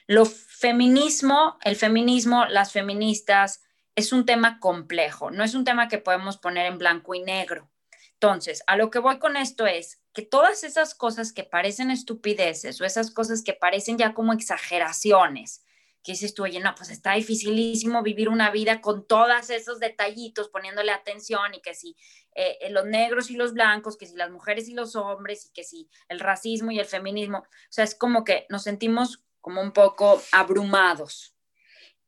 Lo 0.07 0.25
feminismo, 0.27 1.59
el 1.63 1.77
feminismo, 1.77 2.47
las 2.47 2.73
feministas, 2.73 3.63
es 3.95 4.13
un 4.13 4.27
tema 4.27 4.59
complejo, 4.61 5.31
no 5.31 5.45
es 5.45 5.55
un 5.55 5.65
tema 5.65 5.89
que 5.89 5.99
podemos 5.99 6.37
poner 6.37 6.67
en 6.67 6.79
blanco 6.79 7.15
y 7.15 7.21
negro. 7.21 7.71
Entonces, 8.15 8.63
a 8.67 8.77
lo 8.77 8.91
que 8.91 8.99
voy 8.99 9.19
con 9.19 9.37
esto 9.37 9.67
es 9.67 10.03
que 10.13 10.23
todas 10.23 10.65
esas 10.65 10.95
cosas 10.95 11.33
que 11.33 11.45
parecen 11.45 11.91
estupideces 11.91 12.81
o 12.81 12.85
esas 12.85 13.11
cosas 13.11 13.43
que 13.43 13.53
parecen 13.53 13.99
ya 13.99 14.15
como 14.15 14.33
exageraciones, 14.33 15.66
que 16.07 16.13
dices 16.13 16.35
tú, 16.35 16.45
oye, 16.45 16.61
no, 16.61 16.73
pues 16.77 16.91
está 16.91 17.15
dificilísimo 17.15 18.01
vivir 18.01 18.29
una 18.29 18.53
vida 18.53 18.81
con 18.81 19.09
todos 19.09 19.51
esos 19.51 19.81
detallitos, 19.81 20.49
poniéndole 20.49 20.93
atención 20.93 21.53
y 21.53 21.61
que 21.61 21.75
si 21.75 21.97
eh, 22.37 22.59
eh, 22.61 22.71
los 22.71 22.87
negros 22.87 23.29
y 23.29 23.35
los 23.35 23.55
blancos, 23.55 23.97
que 23.97 24.07
si 24.07 24.15
las 24.15 24.31
mujeres 24.31 24.69
y 24.69 24.75
los 24.75 24.95
hombres 24.95 25.47
y 25.47 25.51
que 25.51 25.65
si 25.65 25.91
el 26.09 26.21
racismo 26.21 26.71
y 26.71 26.79
el 26.79 26.87
feminismo, 26.87 27.39
o 27.39 27.47
sea, 27.71 27.83
es 27.83 27.97
como 27.97 28.23
que 28.23 28.47
nos 28.51 28.63
sentimos 28.63 29.25
como 29.41 29.61
un 29.61 29.73
poco 29.73 30.23
abrumados. 30.31 31.35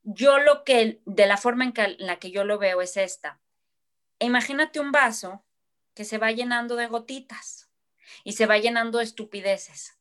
Yo 0.05 0.39
lo 0.39 0.63
que, 0.63 1.03
de 1.05 1.27
la 1.27 1.37
forma 1.37 1.65
en, 1.65 1.73
en 1.77 2.07
la 2.07 2.21
que 2.21 2.31
yo 2.31 2.45
lo 2.45 2.57
veo 2.57 2.81
es 2.81 2.97
esta. 2.97 3.41
Imagínate 4.21 4.79
un 4.79 4.93
vaso 4.93 5.45
que 5.95 6.05
se 6.05 6.19
va 6.19 6.31
llenando 6.31 6.77
de 6.77 6.87
gotitas 6.87 7.69
y 8.23 8.35
se 8.35 8.47
va 8.47 8.59
llenando 8.59 8.99
de 8.99 9.05
estupideces 9.05 9.98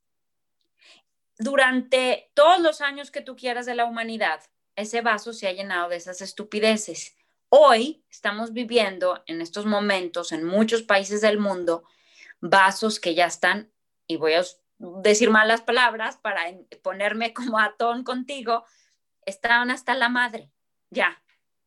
durante 1.38 2.32
todos 2.34 2.60
los 2.60 2.82
años 2.82 3.12
que 3.12 3.22
tú 3.22 3.36
quieras 3.36 3.66
de 3.66 3.76
la 3.76 3.86
humanidad, 3.86 4.42
ese 4.76 5.02
vaso 5.02 5.34
se 5.34 5.48
ha 5.48 5.54
llenado 5.54 5.90
de 5.90 5.98
esas 5.98 6.22
estupideces. 6.22 7.16
Hoy 7.50 8.04
estamos 8.10 8.54
viviendo 8.54 9.24
en 9.28 9.42
estos 9.42 9.66
momentos 9.66 10.32
en 10.32 10.44
muchos 10.44 10.84
países 10.84 11.22
del 11.22 11.40
mundo 11.40 11.84
vasos 12.40 13.00
que 13.00 13.16
ya 13.16 13.26
están, 13.26 13.72
y 14.06 14.18
voy 14.18 14.34
a 14.34 14.44
decir 14.78 15.30
malas 15.30 15.62
palabras 15.62 16.18
para 16.18 16.44
ponerme 16.82 17.34
como 17.34 17.60
a 17.60 17.76
ton 17.78 18.04
contigo, 18.04 18.66
están 19.26 19.72
hasta 19.72 19.94
la 19.96 20.10
madre, 20.10 20.52
ya, 20.90 21.22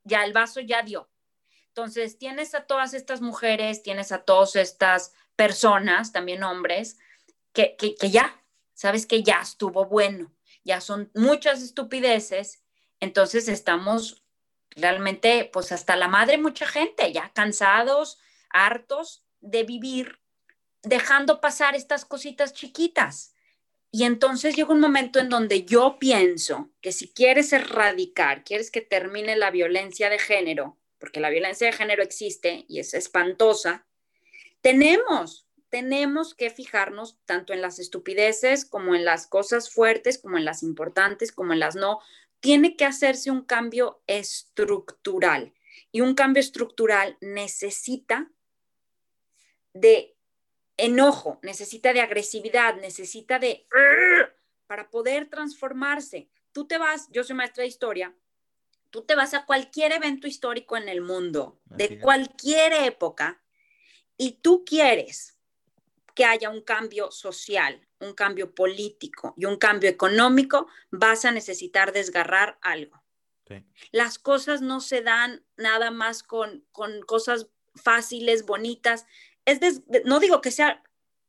ya 0.04 0.24
el 0.24 0.32
vaso 0.32 0.60
ya 0.60 0.82
dio. 0.82 1.10
Entonces, 1.68 2.18
tienes 2.18 2.54
a 2.54 2.66
todas 2.66 2.94
estas 2.94 3.20
mujeres, 3.20 3.82
tienes 3.82 4.10
a 4.12 4.22
todas 4.24 4.56
estas 4.56 5.12
personas, 5.36 6.12
también 6.12 6.42
hombres, 6.42 6.98
que, 7.52 7.76
que, 7.76 7.94
que 7.94 8.10
ya, 8.10 8.39
sabes 8.80 9.04
que 9.04 9.22
ya 9.22 9.42
estuvo 9.42 9.84
bueno, 9.84 10.34
ya 10.64 10.80
son 10.80 11.10
muchas 11.14 11.60
estupideces, 11.60 12.62
entonces 12.98 13.46
estamos 13.46 14.24
realmente, 14.70 15.50
pues 15.52 15.70
hasta 15.70 15.96
la 15.96 16.08
madre, 16.08 16.38
mucha 16.38 16.66
gente, 16.66 17.12
ya 17.12 17.30
cansados, 17.34 18.18
hartos 18.48 19.22
de 19.42 19.64
vivir, 19.64 20.22
dejando 20.82 21.42
pasar 21.42 21.74
estas 21.74 22.06
cositas 22.06 22.54
chiquitas. 22.54 23.34
Y 23.90 24.04
entonces 24.04 24.56
llega 24.56 24.72
un 24.72 24.80
momento 24.80 25.18
en 25.18 25.28
donde 25.28 25.66
yo 25.66 25.98
pienso 25.98 26.70
que 26.80 26.92
si 26.92 27.12
quieres 27.12 27.52
erradicar, 27.52 28.44
quieres 28.44 28.70
que 28.70 28.80
termine 28.80 29.36
la 29.36 29.50
violencia 29.50 30.08
de 30.08 30.18
género, 30.18 30.78
porque 30.96 31.20
la 31.20 31.28
violencia 31.28 31.66
de 31.66 31.74
género 31.74 32.02
existe 32.02 32.64
y 32.66 32.78
es 32.78 32.94
espantosa, 32.94 33.86
tenemos 34.62 35.49
tenemos 35.70 36.34
que 36.34 36.50
fijarnos 36.50 37.18
tanto 37.24 37.52
en 37.52 37.62
las 37.62 37.78
estupideces 37.78 38.64
como 38.64 38.94
en 38.94 39.04
las 39.04 39.26
cosas 39.26 39.72
fuertes, 39.72 40.18
como 40.18 40.36
en 40.36 40.44
las 40.44 40.62
importantes, 40.62 41.32
como 41.32 41.52
en 41.52 41.60
las 41.60 41.76
no. 41.76 42.00
tiene 42.40 42.76
que 42.76 42.84
hacerse 42.84 43.30
un 43.30 43.42
cambio 43.42 44.02
estructural. 44.06 45.54
Y 45.92 46.00
un 46.00 46.14
cambio 46.14 46.40
estructural 46.40 47.16
necesita 47.20 48.30
de 49.72 50.16
enojo, 50.76 51.38
necesita 51.42 51.92
de 51.92 52.00
agresividad, 52.00 52.76
necesita 52.76 53.38
de 53.38 53.66
para 54.66 54.90
poder 54.90 55.28
transformarse. 55.28 56.30
Tú 56.52 56.66
te 56.66 56.78
vas, 56.78 57.08
yo 57.10 57.22
soy 57.22 57.36
maestra 57.36 57.62
de 57.62 57.68
historia, 57.68 58.14
tú 58.90 59.02
te 59.02 59.14
vas 59.14 59.34
a 59.34 59.44
cualquier 59.46 59.92
evento 59.92 60.26
histórico 60.26 60.76
en 60.76 60.88
el 60.88 61.00
mundo, 61.00 61.60
de 61.66 62.00
cualquier 62.00 62.72
época, 62.72 63.42
y 64.16 64.32
tú 64.40 64.64
quieres 64.64 65.39
que 66.20 66.26
haya 66.26 66.50
un 66.50 66.60
cambio 66.60 67.10
social, 67.10 67.80
un 67.98 68.12
cambio 68.12 68.54
político 68.54 69.32
y 69.38 69.46
un 69.46 69.56
cambio 69.56 69.88
económico, 69.88 70.66
vas 70.90 71.24
a 71.24 71.30
necesitar 71.30 71.94
desgarrar 71.94 72.58
algo. 72.60 73.02
Las 73.90 74.18
cosas 74.18 74.60
no 74.60 74.82
se 74.82 75.00
dan 75.00 75.42
nada 75.56 75.90
más 75.90 76.22
con, 76.22 76.62
con 76.72 77.00
cosas 77.00 77.46
fáciles, 77.74 78.44
bonitas. 78.44 79.06
Es 79.46 79.60
no 80.04 80.20
digo 80.20 80.42
que 80.42 80.50
sea 80.50 80.82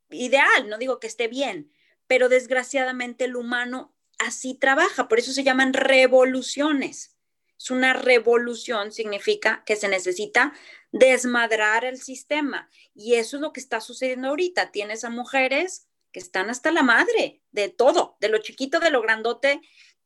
ideal, 0.10 0.67
no 0.67 0.77
digo 0.77 1.00
que 1.00 1.07
esté 1.07 1.29
bien, 1.29 1.71
pero 2.05 2.27
desgraciadamente 2.27 3.24
el 3.24 3.38
humano 3.38 3.95
así 4.19 4.55
trabaja, 4.55 5.07
por 5.07 5.19
eso 5.19 5.31
se 5.31 5.45
llaman 5.45 5.71
revoluciones. 5.71 7.15
Es 7.57 7.71
una 7.71 7.93
revolución, 7.93 8.91
significa 8.91 9.63
que 9.65 9.77
se 9.77 9.88
necesita 9.88 10.51
desmadrar 10.91 11.86
el 11.86 11.98
sistema. 11.98 12.69
Y 12.93 13.15
eso 13.15 13.38
es 13.38 13.41
lo 13.41 13.53
que 13.53 13.60
está 13.60 13.81
sucediendo 13.81 14.29
ahorita. 14.29 14.71
Tienes 14.71 15.03
a 15.03 15.10
mujeres 15.10 15.88
que 16.12 16.19
están 16.19 16.50
hasta 16.50 16.71
la 16.71 16.83
madre 16.83 17.41
de 17.51 17.69
todo, 17.69 18.17
de 18.19 18.29
lo 18.29 18.39
chiquito, 18.39 18.79
de 18.79 18.91
lo 18.91 19.01
grandote, 19.01 19.62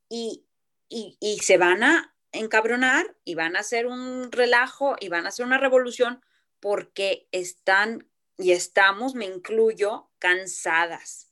y, 0.07 0.45
y, 0.87 1.39
se 1.39 1.57
van 1.57 1.83
a 1.83 2.15
encabronar 2.31 3.15
y 3.23 3.33
van 3.33 3.55
a 3.55 3.61
hacer 3.61 3.87
un 3.87 4.31
relajo 4.31 4.95
y 4.99 5.09
van 5.09 5.25
a 5.25 5.29
hacer 5.29 5.45
una 5.45 5.57
revolución 5.57 6.23
porque 6.59 7.27
están 7.31 8.07
y 8.37 8.51
estamos, 8.51 9.15
me 9.15 9.25
incluyo, 9.25 10.09
cansadas. 10.19 11.31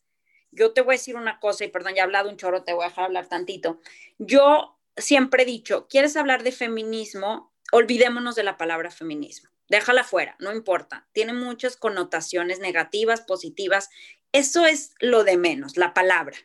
Yo 0.52 0.74
te 0.74 0.82
voy 0.82 0.96
a 0.96 0.98
decir 0.98 1.16
una 1.16 1.40
cosa, 1.40 1.66
y 1.66 1.68
perdón, 1.68 1.96
ya 1.96 2.02
he 2.02 2.04
hablado 2.04 2.30
un 2.30 2.38
choro, 2.38 2.64
te 2.64 2.74
voy 2.74 2.86
a 2.86 2.90
dejar 2.90 3.06
hablar 3.06 3.28
tantito. 3.28 3.80
Yo 4.18 4.80
siempre 4.96 5.44
he 5.44 5.46
dicho, 5.46 5.88
¿quieres 5.88 6.16
hablar 6.16 6.44
de 6.44 6.52
feminismo? 6.52 7.53
Olvidémonos 7.74 8.36
de 8.36 8.44
la 8.44 8.56
palabra 8.56 8.92
feminismo. 8.92 9.50
Déjala 9.68 10.04
fuera, 10.04 10.36
no 10.38 10.52
importa. 10.52 11.08
Tiene 11.12 11.34
muchas 11.34 11.76
connotaciones 11.76 12.60
negativas, 12.60 13.22
positivas. 13.22 13.90
Eso 14.32 14.68
es 14.68 14.94
lo 15.00 15.24
de 15.24 15.38
menos, 15.38 15.76
la 15.76 15.96
palabra. 15.96 16.38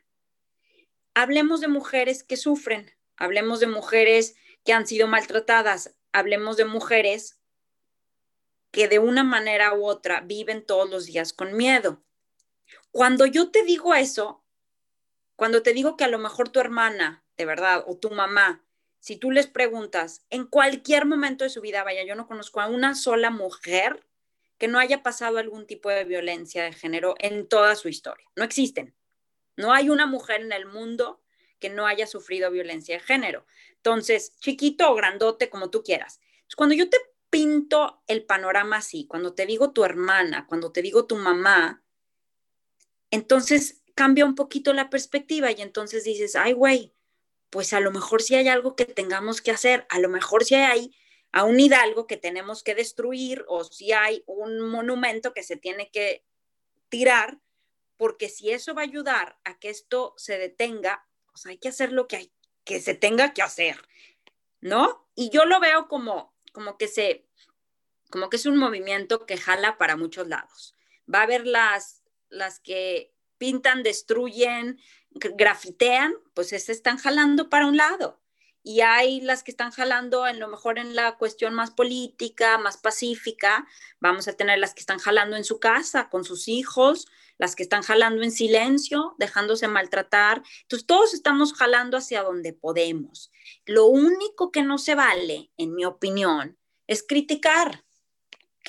Hablemos 1.13 1.61
de 1.61 1.69
mujeres 1.69 2.23
que 2.23 2.39
sufren, 2.39 2.97
hablemos 3.19 3.61
de 3.61 3.67
mujeres 3.67 4.37
que 4.65 4.73
han 4.73 4.87
sido 4.87 5.07
maltratadas, 5.07 5.95
hablemos 6.13 6.57
de 6.57 6.65
mujeres 6.65 7.39
que 8.71 8.89
de 8.89 8.99
una 8.99 9.23
manera 9.23 9.75
u 9.75 9.85
otra 9.85 10.23
viven 10.23 10.65
todos 10.65 10.89
los 10.89 11.05
días 11.05 11.35
con 11.35 11.55
miedo. 11.55 12.03
Cuando 12.91 13.27
yo 13.27 13.51
te 13.51 13.65
digo 13.65 13.95
eso, 13.95 14.47
cuando 15.37 15.63
te 15.63 15.75
digo 15.75 15.99
que 15.99 16.05
a 16.05 16.09
lo 16.09 16.19
mejor 16.19 16.49
tu 16.49 16.59
hermana, 16.59 17.23
de 17.37 17.45
verdad, 17.45 17.85
o 17.87 17.99
tu 17.99 18.09
mamá, 18.11 18.65
si 19.01 19.17
tú 19.17 19.31
les 19.31 19.47
preguntas 19.47 20.25
en 20.31 20.47
cualquier 20.47 21.07
momento 21.07 21.45
de 21.45 21.51
su 21.51 21.61
vida, 21.61 21.85
vaya, 21.85 22.05
yo 22.05 22.15
no 22.15 22.27
conozco 22.27 22.61
a 22.61 22.67
una 22.67 22.95
sola 22.95 23.31
mujer 23.31 24.05
que 24.59 24.69
no 24.69 24.79
haya 24.79 25.03
pasado 25.03 25.39
algún 25.39 25.67
tipo 25.67 25.89
de 25.89 26.05
violencia 26.05 26.65
de 26.65 26.73
género 26.73 27.15
en 27.19 27.49
toda 27.49 27.77
su 27.77 27.89
historia. 27.89 28.27
No 28.35 28.45
existen. 28.45 28.95
No 29.57 29.73
hay 29.73 29.89
una 29.89 30.07
mujer 30.07 30.41
en 30.41 30.53
el 30.53 30.67
mundo 30.67 31.23
que 31.59 31.71
no 31.71 31.87
haya 31.87 32.07
sufrido 32.07 32.51
violencia 32.51 32.97
de 32.97 33.01
género. 33.01 33.47
Entonces, 33.77 34.37
chiquito 34.41 34.91
o 34.91 34.95
grandote, 34.95 35.49
como 35.49 35.71
tú 35.71 35.83
quieras. 35.83 36.21
Cuando 36.57 36.75
yo 36.75 36.89
te 36.89 36.99
pinto 37.31 38.03
el 38.07 38.25
panorama 38.25 38.79
así, 38.79 39.07
cuando 39.07 39.35
te 39.35 39.47
digo 39.47 39.73
tu 39.73 39.85
hermana, 39.85 40.47
cuando 40.47 40.73
te 40.73 40.83
digo 40.83 41.07
tu 41.07 41.17
mamá, 41.17 41.83
entonces 43.11 43.83
cambia 43.95 44.25
un 44.25 44.35
poquito 44.35 44.73
la 44.73 44.91
perspectiva 44.91 45.51
y 45.51 45.61
entonces 45.61 46.05
dices, 46.05 46.37
ay, 46.37 46.53
güey, 46.53 46.95
pues 47.51 47.73
a 47.73 47.81
lo 47.81 47.91
mejor 47.91 48.23
si 48.23 48.35
hay 48.35 48.49
algo 48.49 48.77
que 48.77 48.85
tengamos 48.85 49.41
que 49.41 49.51
hacer, 49.51 49.87
a 49.89 49.99
lo 49.99 50.09
mejor 50.09 50.45
si 50.45 50.55
hay 50.55 50.95
a 51.33 51.45
un 51.45 51.61
hidalgo 51.61 52.07
que 52.07 52.17
tenemos 52.17 52.63
que 52.63 52.75
destruir 52.75 53.45
o 53.49 53.65
si 53.65 53.93
hay 53.93 54.23
un 54.27 54.61
monumento 54.61 55.35
que 55.35 55.43
se 55.43 55.57
tiene 55.57 55.91
que 55.91 56.25
tirar, 56.89 57.39
porque 57.97 58.29
si 58.29 58.51
eso 58.51 58.75
va 58.75 58.83
a 58.83 58.85
ayudar 58.85 59.39
a 59.45 59.59
que 59.59 59.71
esto 59.71 60.15
se 60.17 60.39
detenga, 60.39 61.07
pues 61.31 61.47
hay 61.47 61.59
que 61.59 61.69
hacer 61.69 61.93
lo 61.93 62.09
que 62.09 62.17
hay 62.17 62.33
que 62.65 62.81
se 62.81 62.95
tenga 62.95 63.33
que 63.33 63.43
hacer, 63.43 63.81
¿no? 64.61 65.09
Y 65.15 65.31
yo 65.31 65.45
lo 65.47 65.59
veo 65.61 65.89
como 65.89 66.35
como 66.53 66.77
que 66.77 66.89
se 66.89 67.27
como 68.11 68.31
que 68.31 68.37
es 68.37 68.47
un 68.47 68.57
movimiento 68.57 69.27
que 69.27 69.37
jala 69.37 69.79
para 69.79 69.97
muchos 69.97 70.29
lados. 70.29 70.75
Va 71.13 71.21
a 71.21 71.23
haber 71.23 71.47
las 71.47 72.03
las 72.29 72.61
que 72.61 73.15
pintan, 73.39 73.83
destruyen, 73.83 74.81
grafitean, 75.11 76.15
pues 76.35 76.49
se 76.49 76.57
están 76.57 76.99
jalando 76.99 77.49
para 77.49 77.67
un 77.67 77.77
lado. 77.77 78.21
Y 78.63 78.83
hay 78.83 79.21
las 79.21 79.43
que 79.43 79.51
están 79.51 79.71
jalando 79.71 80.27
en 80.27 80.39
lo 80.39 80.49
mejor 80.49 80.79
en 80.79 80.95
la 80.95 81.17
cuestión 81.17 81.55
más 81.55 81.71
política, 81.71 82.59
más 82.59 82.77
pacífica. 82.77 83.67
Vamos 84.01 84.29
a 84.29 84.35
tener 84.35 84.59
las 84.59 84.75
que 84.75 84.81
están 84.81 84.99
jalando 84.99 85.37
en 85.37 85.45
su 85.45 85.59
casa 85.59 86.11
con 86.11 86.25
sus 86.25 86.49
hijos, 86.49 87.07
las 87.39 87.57
que 87.57 87.63
están 87.63 87.83
jalando 87.83 88.23
en 88.23 88.33
silencio, 88.33 89.15
dejándose 89.19 89.69
maltratar. 89.69 90.43
Entonces 90.63 90.87
todos 90.87 91.15
estamos 91.15 91.55
jalando 91.55 91.97
hacia 91.97 92.23
donde 92.23 92.53
podemos. 92.53 93.31
Lo 93.65 93.87
único 93.87 94.51
que 94.51 94.63
no 94.63 94.77
se 94.77 94.95
vale, 94.95 95.51
en 95.57 95.75
mi 95.75 95.85
opinión, 95.85 96.59
es 96.87 97.03
criticar. 97.03 97.85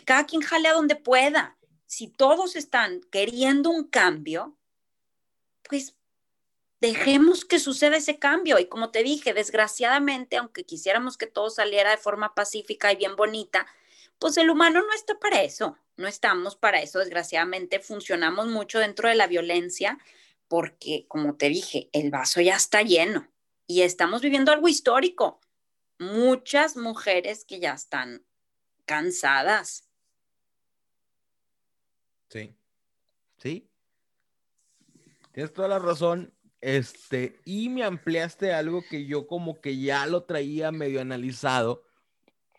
Cada 0.05 0.25
quien 0.25 0.41
jale 0.41 0.69
a 0.69 0.74
donde 0.74 0.96
pueda. 0.96 1.58
Si 1.88 2.08
todos 2.08 2.55
están 2.55 3.01
queriendo 3.12 3.69
un 3.72 3.89
cambio, 3.89 4.58
pues 5.67 5.99
dejemos 6.81 7.45
que 7.45 7.59
suceda 7.59 7.98
ese 7.98 8.19
cambio. 8.19 8.59
Y 8.59 8.67
como 8.67 8.91
te 8.91 9.03
dije, 9.03 9.33
desgraciadamente, 9.33 10.38
aunque 10.38 10.63
quisiéramos 10.63 11.17
que 11.17 11.27
todo 11.27 11.50
saliera 11.50 11.91
de 11.91 11.98
forma 11.98 12.36
pacífica 12.36 12.91
y 12.91 12.98
bien 12.98 13.15
bonita, 13.15 13.67
pues 14.17 14.38
el 14.38 14.50
humano 14.50 14.81
no 14.81 14.93
está 14.93 15.17
para 15.19 15.41
eso, 15.43 15.77
no 15.98 16.07
estamos 16.07 16.55
para 16.55 16.81
eso. 16.81 17.00
Desgraciadamente 17.00 17.79
funcionamos 17.79 18.48
mucho 18.48 18.79
dentro 18.79 19.09
de 19.09 19.15
la 19.15 19.27
violencia 19.27 19.98
porque, 20.48 21.05
como 21.07 21.36
te 21.36 21.50
dije, 21.50 21.89
el 21.93 22.09
vaso 22.12 22.41
ya 22.41 22.55
está 22.55 22.81
lleno 22.81 23.29
y 23.67 23.81
estamos 23.81 24.21
viviendo 24.21 24.51
algo 24.51 24.67
histórico. 24.67 25.39
Muchas 26.00 26.75
mujeres 26.75 27.45
que 27.45 27.59
ya 27.59 27.74
están 27.74 28.25
cansadas. 28.86 29.88
Sí, 32.29 32.55
sí. 33.38 33.69
Tienes 35.31 35.53
toda 35.53 35.67
la 35.67 35.79
razón. 35.79 36.33
Este, 36.62 37.39
y 37.46 37.70
me 37.70 37.84
ampliaste 37.84 38.54
algo 38.54 38.84
que 38.89 39.06
yo 39.06 39.28
como 39.28 39.62
que 39.62 39.78
ya 39.78 40.06
lo 40.06 40.24
traía 40.24 40.72
medio 40.72 41.00
analizado, 41.00 41.86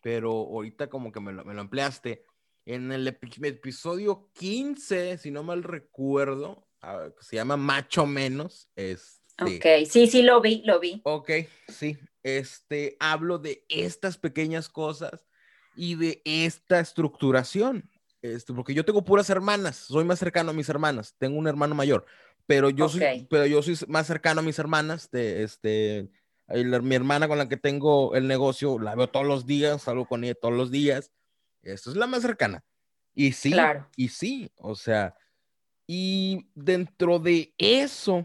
pero 0.02 0.30
ahorita 0.30 0.88
como 0.88 1.12
que 1.12 1.20
me 1.20 1.32
lo, 1.32 1.42
ampliaste. 1.60 2.24
En 2.64 2.92
el 2.92 3.08
episodio 3.08 4.30
15, 4.34 5.18
si 5.18 5.30
no 5.30 5.42
mal 5.42 5.62
recuerdo, 5.62 6.66
ah, 6.82 7.08
se 7.20 7.36
llama 7.36 7.56
Macho 7.56 8.06
Menos. 8.06 8.68
Este, 8.76 9.56
ok, 9.56 9.86
sí, 9.88 10.06
sí, 10.06 10.22
lo 10.22 10.40
vi, 10.40 10.62
lo 10.64 10.78
vi. 10.80 11.00
Ok, 11.04 11.30
sí. 11.68 11.98
Este, 12.22 12.96
hablo 13.00 13.38
de 13.38 13.64
estas 13.68 14.18
pequeñas 14.18 14.68
cosas 14.68 15.26
y 15.74 15.94
de 15.96 16.22
esta 16.24 16.80
estructuración. 16.80 17.90
Este, 18.22 18.52
porque 18.52 18.74
yo 18.74 18.84
tengo 18.84 19.04
puras 19.04 19.30
hermanas, 19.30 19.76
soy 19.76 20.04
más 20.04 20.18
cercano 20.18 20.50
a 20.50 20.54
mis 20.54 20.68
hermanas, 20.68 21.14
tengo 21.18 21.38
un 21.38 21.48
hermano 21.48 21.74
mayor 21.74 22.06
pero 22.46 22.70
yo, 22.70 22.88
soy, 22.88 23.26
pero 23.30 23.46
yo 23.46 23.62
soy 23.62 23.76
más 23.88 24.06
cercano 24.06 24.40
a 24.40 24.44
mis 24.44 24.58
hermanas, 24.58 25.10
de, 25.10 25.42
este, 25.42 26.10
mi 26.82 26.94
hermana 26.94 27.28
con 27.28 27.38
la 27.38 27.48
que 27.48 27.56
tengo 27.56 28.14
el 28.14 28.26
negocio, 28.26 28.78
la 28.78 28.94
veo 28.94 29.08
todos 29.08 29.26
los 29.26 29.46
días, 29.46 29.82
salgo 29.82 30.06
con 30.06 30.24
ella 30.24 30.34
todos 30.34 30.54
los 30.54 30.70
días, 30.70 31.10
esto 31.62 31.90
es 31.90 31.96
la 31.96 32.06
más 32.06 32.22
cercana. 32.22 32.64
Y 33.14 33.32
sí, 33.32 33.54
y 33.96 34.08
sí, 34.08 34.50
o 34.56 34.74
sea, 34.74 35.14
y 35.86 36.46
dentro 36.54 37.18
de 37.18 37.52
eso, 37.58 38.24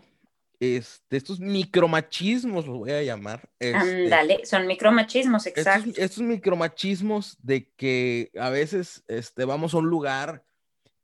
este, 0.59 1.17
estos 1.17 1.39
micromachismos, 1.39 2.67
los 2.67 2.77
voy 2.77 2.91
a 2.91 3.01
llamar. 3.01 3.49
Este, 3.59 4.05
Ándale, 4.05 4.45
son 4.45 4.67
micromachismos, 4.67 5.47
exacto. 5.47 5.89
Estos, 5.89 6.03
estos, 6.03 6.23
micromachismos 6.23 7.37
de 7.41 7.71
que 7.75 8.31
a 8.39 8.49
veces 8.49 9.03
este, 9.07 9.45
vamos 9.45 9.73
a 9.73 9.77
un 9.77 9.87
lugar 9.87 10.43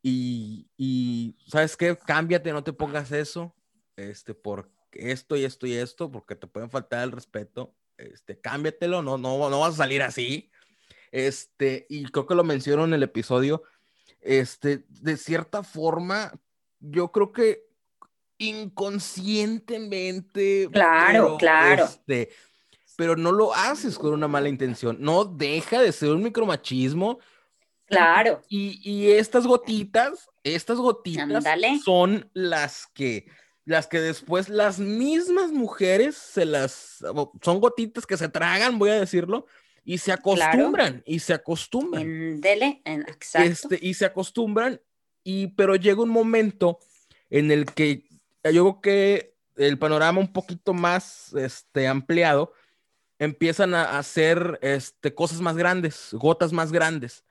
y, 0.03 1.35
¿sabes 1.47 1.77
qué? 1.77 1.97
Cámbiate, 1.97 2.51
no 2.51 2.63
te 2.63 2.73
pongas 2.73 3.11
eso, 3.11 3.55
este, 3.95 4.33
por 4.33 4.69
esto 4.91 5.35
y 5.35 5.43
esto 5.43 5.67
y 5.67 5.73
esto, 5.73 6.11
porque 6.11 6.35
te 6.35 6.47
pueden 6.47 6.69
faltar 6.69 7.03
el 7.03 7.11
respeto, 7.11 7.75
este, 7.97 8.39
cámbiatelo, 8.39 9.01
no, 9.01 9.17
no, 9.17 9.49
no 9.49 9.59
vas 9.59 9.73
a 9.75 9.77
salir 9.77 10.01
así, 10.01 10.51
este, 11.11 11.85
y 11.89 12.05
creo 12.05 12.25
que 12.25 12.35
lo 12.35 12.43
menciono 12.43 12.85
en 12.85 12.93
el 12.93 13.03
episodio, 13.03 13.63
este, 14.21 14.85
de 14.89 15.17
cierta 15.17 15.63
forma, 15.63 16.33
yo 16.79 17.11
creo 17.11 17.31
que 17.31 17.69
inconscientemente, 18.37 20.69
claro, 20.71 21.37
claro, 21.37 21.85
este, 21.85 22.29
pero 22.95 23.15
no 23.15 23.31
lo 23.31 23.53
haces 23.53 23.97
con 23.97 24.13
una 24.13 24.27
mala 24.27 24.49
intención. 24.49 24.97
No 24.99 25.25
deja 25.25 25.81
de 25.81 25.91
ser 25.91 26.11
un 26.11 26.21
micromachismo. 26.21 27.19
Claro. 27.91 28.41
Y, 28.49 29.11
estas 29.11 29.45
gotitas, 29.45 30.29
estas 30.43 30.77
gotitas 30.77 31.43
son 31.83 32.29
las 32.33 32.87
que, 32.87 33.27
las 33.65 33.87
que 33.87 33.99
después 33.99 34.49
las 34.49 34.79
mismas 34.79 35.51
mujeres 35.51 36.15
se 36.15 36.45
las, 36.45 37.03
son 37.41 37.59
gotitas 37.59 38.05
que 38.05 38.17
se 38.17 38.29
tragan, 38.29 38.79
voy 38.79 38.91
a 38.91 38.99
decirlo, 38.99 39.45
y 39.83 39.97
se 39.97 40.11
acostumbran, 40.11 41.03
y 41.05 41.19
se 41.19 41.33
acostumbran. 41.33 42.39
Dele, 42.39 42.81
exacto. 42.85 43.49
Este, 43.49 43.79
y 43.85 43.93
se 43.93 44.05
acostumbran, 44.05 44.81
y, 45.23 45.47
pero 45.47 45.75
llega 45.75 46.01
un 46.01 46.09
momento 46.09 46.79
en 47.29 47.51
el 47.51 47.65
que 47.65 48.05
yo 48.43 48.63
creo 48.63 48.81
que 48.81 49.31
el 49.57 49.77
panorama 49.77 50.19
un 50.19 50.31
poquito 50.31 50.73
más 50.73 51.33
este, 51.33 51.87
ampliado, 51.87 52.53
empiezan 53.19 53.75
a 53.75 53.99
hacer 53.99 54.57
este, 54.61 55.13
cosas 55.13 55.41
más 55.41 55.55
grandes, 55.55 56.09
gotas 56.13 56.51
más 56.51 56.71
grandes. 56.71 57.23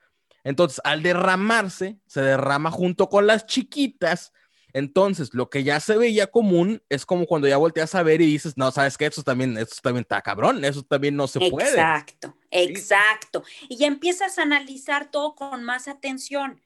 Entonces, 0.43 0.81
al 0.83 1.03
derramarse, 1.03 1.99
se 2.07 2.21
derrama 2.21 2.71
junto 2.71 3.09
con 3.09 3.27
las 3.27 3.45
chiquitas. 3.45 4.33
Entonces, 4.73 5.33
lo 5.33 5.49
que 5.49 5.63
ya 5.63 5.79
se 5.79 5.97
veía 5.97 6.27
común 6.27 6.81
es 6.89 7.05
como 7.05 7.25
cuando 7.25 7.47
ya 7.47 7.57
volteas 7.57 7.93
a 7.93 8.03
ver 8.03 8.21
y 8.21 8.25
dices, 8.25 8.57
no, 8.57 8.71
sabes 8.71 8.97
que 8.97 9.05
eso 9.05 9.21
también, 9.21 9.57
eso 9.57 9.75
también 9.81 10.03
está 10.03 10.21
cabrón, 10.21 10.63
eso 10.63 10.83
también 10.83 11.15
no 11.15 11.27
se 11.27 11.39
puede. 11.49 11.69
Exacto, 11.69 12.35
exacto. 12.49 13.43
Y 13.67 13.77
ya 13.77 13.87
empiezas 13.87 14.39
a 14.39 14.43
analizar 14.43 15.11
todo 15.11 15.35
con 15.35 15.63
más 15.63 15.87
atención 15.87 16.61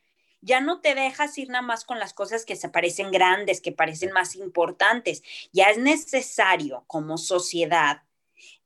ya 0.46 0.62
no 0.62 0.79
te 0.79 0.94
dejas 0.94 1.36
ir 1.39 1.50
nada 1.50 1.63
más 1.63 1.86
con 1.86 2.00
las 2.00 2.13
cosas 2.13 2.46
que 2.46 2.55
se 2.55 2.70
parecen 2.70 3.12
grandes, 3.12 3.62
que 3.62 3.72
parecen 3.72 4.12
más 4.12 4.36
importantes. 4.36 5.24
Ya 5.51 5.72
es 5.72 5.79
necesario 5.79 6.84
como 6.86 7.17
sociedad 7.17 8.03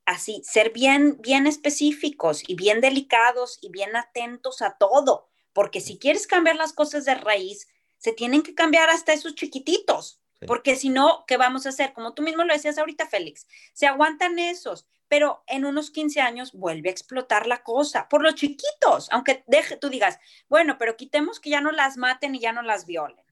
así 0.10 0.42
ser 0.44 0.72
bien 0.72 1.18
bien 1.22 1.46
específicos 1.46 2.44
y 2.48 2.56
bien 2.56 2.82
delicados 2.82 3.60
y 3.62 3.70
bien 3.70 3.96
atentos 3.96 4.64
a 4.64 4.76
todo, 4.78 5.30
porque 5.54 5.82
si 5.82 6.00
quieres 6.00 6.26
cambiar 6.26 6.56
las 6.56 6.74
cosas 6.74 7.06
de 7.06 7.14
raíz, 7.14 7.68
se 8.00 8.12
tienen 8.12 8.42
que 8.42 8.56
cambiar 8.56 8.90
hasta 8.90 9.14
esos 9.14 9.36
chiquititos, 9.36 10.20
porque 10.48 10.76
si 10.76 10.90
no, 10.90 11.26
¿qué 11.28 11.38
vamos 11.38 11.66
a 11.66 11.70
hacer? 11.70 11.94
Como 11.94 12.14
tú 12.14 12.24
mismo 12.24 12.44
lo 12.44 12.54
decías 12.54 12.80
ahorita, 12.80 13.08
Félix, 13.08 13.46
se 13.74 13.86
aguantan 13.86 14.40
esos, 14.40 14.88
pero 15.08 15.44
en 15.46 15.66
unos 15.66 15.92
15 15.92 16.22
años 16.22 16.54
vuelve 16.54 16.90
a 16.90 16.92
explotar 16.92 17.46
la 17.46 17.62
cosa 17.62 18.10
por 18.10 18.24
los 18.24 18.34
chiquitos, 18.34 19.10
aunque 19.12 19.44
deje, 19.46 19.78
tú 19.78 19.90
digas, 19.90 20.18
bueno, 20.48 20.78
pero 20.80 20.98
quitemos 20.98 21.40
que 21.40 21.52
ya 21.52 21.62
no 21.62 21.72
las 21.72 21.98
maten 21.98 22.34
y 22.34 22.40
ya 22.40 22.52
no 22.52 22.64
las 22.64 22.88
violen. 22.88 23.29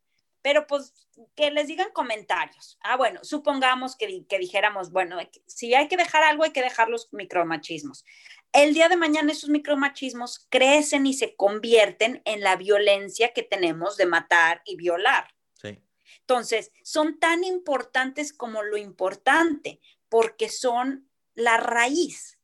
Pero 0.47 0.65
pues 0.65 0.93
que 1.35 1.51
les 1.51 1.67
digan 1.67 1.91
comentarios. 1.91 2.77
Ah, 2.79 2.95
bueno, 2.95 3.19
supongamos 3.21 3.97
que, 3.97 4.25
que 4.27 4.39
dijéramos, 4.39 4.93
bueno, 4.93 5.17
si 5.45 5.73
hay 5.73 5.89
que 5.89 5.97
dejar 5.97 6.23
algo, 6.23 6.45
hay 6.45 6.51
que 6.51 6.61
dejar 6.61 6.87
los 6.87 7.11
micromachismos. 7.11 8.05
El 8.53 8.73
día 8.73 8.87
de 8.87 8.95
mañana 8.95 9.33
esos 9.33 9.49
micromachismos 9.49 10.47
crecen 10.47 11.05
y 11.05 11.13
se 11.13 11.35
convierten 11.35 12.21
en 12.23 12.39
la 12.39 12.55
violencia 12.55 13.33
que 13.33 13.43
tenemos 13.43 13.97
de 13.97 14.05
matar 14.05 14.61
y 14.63 14.77
violar. 14.77 15.35
Sí. 15.61 15.83
Entonces, 16.21 16.71
son 16.81 17.19
tan 17.19 17.43
importantes 17.43 18.31
como 18.31 18.63
lo 18.63 18.77
importante, 18.77 19.81
porque 20.07 20.47
son 20.47 21.09
la 21.35 21.57
raíz. 21.57 22.39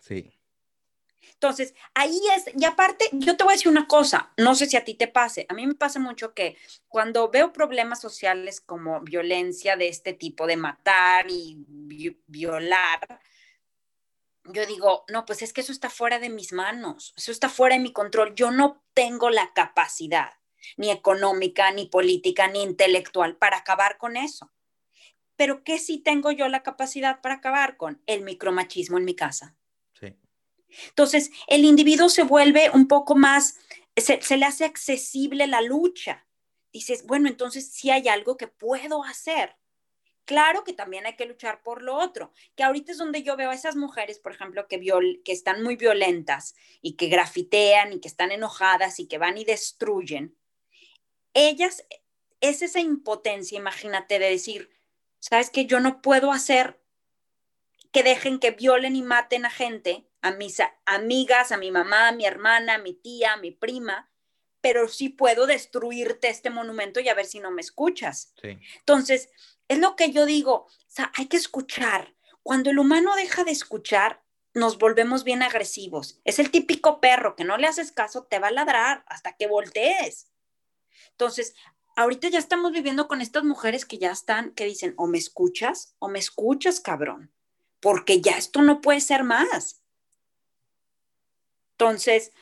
Sí. 0.00 0.36
Entonces, 1.34 1.74
ahí 1.94 2.18
es, 2.36 2.44
y 2.56 2.64
aparte, 2.64 3.08
yo 3.12 3.36
te 3.36 3.44
voy 3.44 3.52
a 3.52 3.56
decir 3.56 3.70
una 3.70 3.86
cosa, 3.86 4.32
no 4.38 4.54
sé 4.54 4.66
si 4.66 4.76
a 4.76 4.84
ti 4.84 4.94
te 4.94 5.08
pase, 5.08 5.46
a 5.48 5.54
mí 5.54 5.66
me 5.66 5.74
pasa 5.74 5.98
mucho 6.00 6.32
que 6.32 6.56
cuando 6.88 7.30
veo 7.30 7.52
problemas 7.52 8.00
sociales 8.00 8.60
como 8.60 9.00
violencia 9.00 9.76
de 9.76 9.88
este 9.88 10.14
tipo, 10.14 10.46
de 10.46 10.56
matar 10.56 11.26
y 11.28 11.64
violar, 12.26 13.20
yo 14.44 14.64
digo, 14.66 15.04
no, 15.08 15.24
pues 15.26 15.42
es 15.42 15.52
que 15.52 15.60
eso 15.60 15.72
está 15.72 15.90
fuera 15.90 16.18
de 16.18 16.30
mis 16.30 16.52
manos, 16.52 17.12
eso 17.16 17.32
está 17.32 17.48
fuera 17.48 17.76
de 17.76 17.82
mi 17.82 17.92
control, 17.92 18.34
yo 18.34 18.50
no 18.50 18.82
tengo 18.94 19.28
la 19.28 19.52
capacidad, 19.52 20.32
ni 20.76 20.90
económica, 20.90 21.70
ni 21.72 21.86
política, 21.86 22.48
ni 22.48 22.62
intelectual 22.62 23.36
para 23.36 23.58
acabar 23.58 23.98
con 23.98 24.16
eso 24.16 24.50
pero 25.36 25.64
¿qué 25.64 25.78
sí 25.78 25.98
tengo 25.98 26.30
yo 26.30 26.48
la 26.48 26.62
capacidad 26.62 27.20
para 27.20 27.36
acabar 27.36 27.76
con? 27.76 28.00
El 28.06 28.22
micromachismo 28.22 28.98
en 28.98 29.04
mi 29.04 29.14
casa. 29.14 29.56
Entonces, 30.88 31.30
el 31.46 31.64
individuo 31.64 32.08
se 32.08 32.22
vuelve 32.22 32.70
un 32.70 32.88
poco 32.88 33.14
más, 33.14 33.58
se, 33.96 34.36
le 34.36 34.44
hace 34.44 34.64
accesible 34.64 35.46
la 35.46 35.60
lucha. 35.60 36.26
Dices, 36.72 37.06
bueno, 37.06 37.28
entonces 37.28 37.70
sí 37.72 37.90
hay 37.90 38.08
algo 38.08 38.36
que 38.36 38.48
puedo 38.48 39.04
hacer. 39.04 39.56
Claro 40.24 40.64
que 40.64 40.72
también 40.72 41.06
hay 41.06 41.16
que 41.16 41.26
luchar 41.26 41.62
por 41.62 41.82
lo 41.82 41.96
otro, 41.96 42.32
que 42.56 42.62
ahorita 42.62 42.92
es 42.92 42.98
donde 42.98 43.22
yo 43.22 43.36
veo 43.36 43.50
a 43.50 43.54
esas 43.54 43.76
mujeres, 43.76 44.18
por 44.18 44.32
ejemplo, 44.32 44.66
que, 44.68 44.80
que 45.22 45.32
están 45.32 45.62
muy 45.62 45.76
violentas 45.76 46.54
y 46.80 46.94
que 46.96 47.08
grafitean 47.08 47.92
y 47.92 48.00
que 48.00 48.08
están 48.08 48.32
enojadas 48.32 48.98
y 49.00 49.06
que 49.06 49.18
van 49.18 49.36
y 49.36 49.44
destruyen. 49.44 50.34
Ellas, 51.34 51.84
es 52.40 52.62
esa 52.62 52.80
impotencia, 52.80 53.58
imagínate, 53.58 54.18
de 54.18 54.30
decir, 54.30 54.70
¿sabes 55.18 55.50
que 55.50 55.66
Yo 55.66 55.80
no 55.80 56.00
puedo 56.00 56.32
hacer 56.32 56.80
que 57.94 58.02
dejen 58.02 58.40
que 58.40 58.50
violen 58.50 58.96
y 58.96 59.02
maten 59.02 59.46
a 59.46 59.50
gente, 59.50 60.04
a 60.24 60.30
mis 60.30 60.56
amigas, 60.86 61.52
a 61.52 61.58
mi 61.58 61.70
mamá, 61.70 62.08
a 62.08 62.12
mi 62.12 62.24
hermana, 62.24 62.76
a 62.76 62.78
mi 62.78 62.94
tía, 62.94 63.34
a 63.34 63.36
mi 63.36 63.50
prima, 63.50 64.10
pero 64.62 64.88
sí 64.88 65.10
puedo 65.10 65.46
destruirte 65.46 66.30
este 66.30 66.48
monumento 66.48 66.98
y 66.98 67.10
a 67.10 67.14
ver 67.14 67.26
si 67.26 67.40
no 67.40 67.50
me 67.50 67.60
escuchas. 67.60 68.32
Entonces, 68.42 69.28
es 69.68 69.78
lo 69.78 69.96
que 69.96 70.12
yo 70.12 70.24
digo, 70.24 70.54
o 70.54 70.70
sea, 70.86 71.12
hay 71.14 71.26
que 71.26 71.36
escuchar. 71.36 72.14
Cuando 72.42 72.70
el 72.70 72.78
humano 72.78 73.14
deja 73.16 73.44
de 73.44 73.50
escuchar, 73.50 74.22
nos 74.54 74.78
volvemos 74.78 75.24
bien 75.24 75.42
agresivos. 75.42 76.22
Es 76.24 76.38
el 76.38 76.50
típico 76.50 77.02
perro 77.02 77.36
que 77.36 77.44
no 77.44 77.58
le 77.58 77.66
haces 77.66 77.92
caso, 77.92 78.24
te 78.24 78.38
va 78.38 78.48
a 78.48 78.52
ladrar 78.52 79.04
hasta 79.08 79.36
que 79.36 79.46
voltees. 79.46 80.32
Entonces, 81.10 81.54
ahorita 81.96 82.28
ya 82.28 82.38
estamos 82.38 82.72
viviendo 82.72 83.08
con 83.08 83.20
estas 83.20 83.44
mujeres 83.44 83.84
que 83.84 83.98
ya 83.98 84.12
están, 84.12 84.52
que 84.54 84.64
dicen, 84.64 84.94
o 84.96 85.06
me 85.06 85.18
escuchas, 85.18 85.96
o 85.98 86.08
me 86.08 86.18
escuchas, 86.18 86.80
cabrón, 86.80 87.30
porque 87.80 88.22
ya 88.22 88.38
esto 88.38 88.62
no 88.62 88.80
puede 88.80 89.02
ser 89.02 89.22
más. 89.22 89.83
Entonces, 91.84 92.32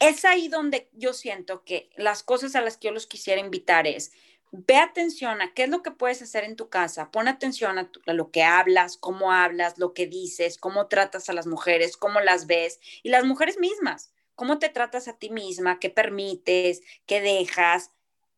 es 0.00 0.24
ahí 0.24 0.48
donde 0.48 0.90
yo 0.92 1.12
siento 1.12 1.62
que 1.64 1.90
las 1.96 2.24
cosas 2.24 2.56
a 2.56 2.60
las 2.60 2.76
que 2.76 2.88
yo 2.88 2.92
los 2.92 3.06
quisiera 3.06 3.40
invitar 3.40 3.86
es, 3.86 4.10
ve 4.50 4.76
atención 4.76 5.40
a 5.40 5.54
qué 5.54 5.64
es 5.64 5.68
lo 5.68 5.84
que 5.84 5.92
puedes 5.92 6.22
hacer 6.22 6.42
en 6.42 6.56
tu 6.56 6.68
casa, 6.68 7.12
pon 7.12 7.28
atención 7.28 7.78
a, 7.78 7.88
lo 8.06 8.32
que 8.32 8.42
hablas, 8.42 8.96
cómo 8.96 9.30
hablas, 9.30 9.78
lo 9.78 9.94
que 9.94 10.08
dices, 10.08 10.58
cómo 10.58 10.88
tratas 10.88 11.28
a 11.28 11.34
las 11.34 11.46
mujeres, 11.46 11.96
cómo 11.96 12.18
las 12.18 12.48
ves 12.48 12.80
y 13.04 13.10
las 13.10 13.24
mujeres 13.24 13.60
mismas, 13.60 14.10
cómo 14.34 14.58
te 14.58 14.70
tratas 14.70 15.06
a 15.06 15.16
ti 15.16 15.30
misma, 15.30 15.78
qué 15.78 15.88
permites, 15.88 16.82
qué 17.06 17.20
dejas, 17.20 17.92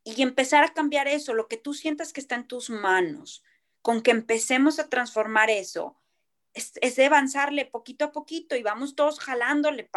y 0.05 0.21
empezar 0.21 0.65
a 0.65 0.75
cambiar 0.75 1.09
eso, 1.09 1.33
lo 1.33 1.49
que 1.49 1.57
tú 1.57 1.73
sientas 1.73 2.13
que 2.13 2.21
está 2.21 2.35
en 2.35 2.47
tus 2.47 2.69
manos, 2.69 3.43
con 3.81 4.03
que 4.03 4.11
empecemos 4.11 4.79
a 4.81 4.91
transformar 4.91 5.49
eso, 5.49 5.97
es, 6.55 6.97
de 6.97 7.07
avanzarle 7.07 7.67
poquito 7.67 8.07
a 8.07 8.13
poquito 8.13 8.57
y 8.57 8.63
vamos 8.63 8.97
todos 8.97 9.21
jalándole 9.21 9.89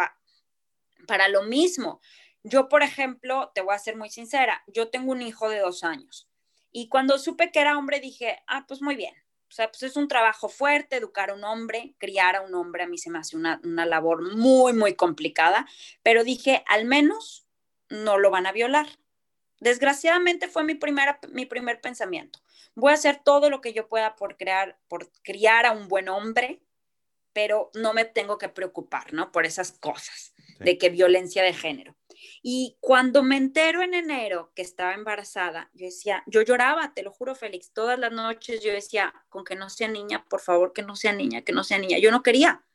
para 1.06 1.28
lo 1.28 1.42
mismo. 1.42 2.00
Yo, 2.42 2.68
por 2.68 2.82
ejemplo, 2.82 3.50
te 3.54 3.62
voy 3.62 3.74
a 3.74 3.78
ser 3.78 3.96
muy 3.96 4.10
sincera, 4.10 4.62
yo 4.66 4.90
tengo 4.90 5.12
un 5.12 5.22
hijo 5.22 5.48
de 5.48 5.60
dos 5.60 5.82
años 5.82 6.28
y 6.70 6.88
cuando 6.88 7.18
supe 7.18 7.50
que 7.52 7.60
era 7.60 7.78
hombre 7.78 8.00
dije, 8.00 8.42
ah, 8.46 8.64
pues 8.66 8.82
muy 8.82 8.96
bien. 8.96 9.14
O 9.48 9.54
sea, 9.54 9.70
pues 9.70 9.84
es 9.84 9.96
un 9.96 10.08
trabajo 10.08 10.48
fuerte 10.48 10.96
educar 10.96 11.30
a 11.30 11.34
un 11.34 11.44
hombre, 11.44 11.94
criar 11.98 12.34
a 12.34 12.42
un 12.42 12.54
hombre, 12.54 12.82
a 12.82 12.88
mí 12.88 12.98
se 12.98 13.10
me 13.10 13.18
hace 13.18 13.36
una, 13.36 13.60
una 13.62 13.86
labor 13.86 14.34
muy, 14.36 14.72
muy 14.72 14.96
complicada, 14.96 15.66
pero 16.02 16.24
dije, 16.24 16.64
al 16.66 16.86
menos 16.86 17.46
no 17.88 18.18
lo 18.18 18.30
van 18.30 18.46
a 18.46 18.52
violar 18.52 18.88
Desgraciadamente 19.64 20.46
fue 20.46 20.62
mi, 20.62 20.74
primera, 20.74 21.18
mi 21.30 21.46
primer 21.46 21.80
pensamiento. 21.80 22.38
Voy 22.74 22.90
a 22.90 22.96
hacer 22.96 23.22
todo 23.24 23.48
lo 23.48 23.62
que 23.62 23.72
yo 23.72 23.88
pueda 23.88 24.14
por 24.14 24.36
crear, 24.36 24.78
por 24.88 25.10
criar 25.22 25.64
a 25.64 25.72
un 25.72 25.88
buen 25.88 26.10
hombre, 26.10 26.60
pero 27.32 27.70
no 27.72 27.94
me 27.94 28.04
tengo 28.04 28.36
que 28.36 28.50
preocupar, 28.50 29.14
¿no? 29.14 29.32
Por 29.32 29.46
esas 29.46 29.72
cosas 29.72 30.34
de 30.58 30.76
que 30.76 30.90
violencia 30.90 31.42
de 31.42 31.54
género. 31.54 31.96
Y 32.42 32.76
cuando 32.80 33.22
me 33.22 33.38
entero 33.38 33.80
en 33.80 33.94
enero 33.94 34.52
que 34.54 34.60
estaba 34.60 34.92
embarazada, 34.92 35.70
yo 35.72 35.86
decía, 35.86 36.22
yo 36.26 36.42
lloraba, 36.42 36.92
te 36.92 37.02
lo 37.02 37.10
juro, 37.10 37.34
Félix, 37.34 37.72
todas 37.72 37.98
las 37.98 38.12
noches 38.12 38.62
yo 38.62 38.70
decía, 38.70 39.14
con 39.30 39.44
que 39.44 39.56
no 39.56 39.70
sea 39.70 39.88
niña, 39.88 40.26
por 40.28 40.42
favor, 40.42 40.74
que 40.74 40.82
no 40.82 40.94
sea 40.94 41.14
niña, 41.14 41.40
que 41.40 41.52
no 41.52 41.64
sea 41.64 41.78
niña. 41.78 41.96
Yo 41.96 42.10
no 42.10 42.22
quería. 42.22 42.66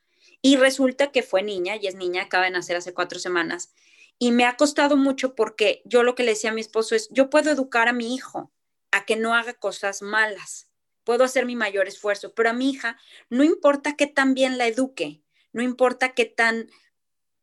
Y 0.42 0.58
resulta 0.58 1.12
que 1.12 1.22
fue 1.22 1.44
niña, 1.44 1.76
y 1.76 1.86
es 1.86 1.94
niña, 1.94 2.24
acaba 2.24 2.46
de 2.46 2.52
nacer 2.52 2.78
hace 2.78 2.96
cuatro 2.96 3.20
semanas. 3.20 3.76
Y 4.20 4.32
me 4.32 4.46
ha 4.46 4.58
costado 4.58 4.98
mucho 4.98 5.34
porque 5.34 5.82
yo 5.86 6.04
lo 6.04 6.14
que 6.14 6.24
le 6.24 6.32
decía 6.32 6.52
a 6.52 6.54
mi 6.54 6.62
esposo 6.62 6.94
es, 6.94 7.10
yo 7.10 7.30
puedo 7.30 7.50
educar 7.50 7.88
a 7.88 7.94
mi 7.94 8.14
hijo 8.14 8.52
a 8.92 9.06
que 9.06 9.16
no 9.16 9.34
haga 9.34 9.54
cosas 9.54 10.02
malas, 10.02 10.70
puedo 11.04 11.24
hacer 11.24 11.46
mi 11.46 11.56
mayor 11.56 11.88
esfuerzo, 11.88 12.34
pero 12.34 12.50
a 12.50 12.54
mi 12.54 12.70
hija 12.70 12.98
no 13.30 13.44
importa 13.44 13.96
qué 13.96 14.08
tan 14.08 14.34
bien 14.34 14.58
la 14.58 14.68
eduque, 14.68 15.24
no 15.54 15.64
importa 15.64 16.14
qué 16.14 16.26
tan 16.26 16.70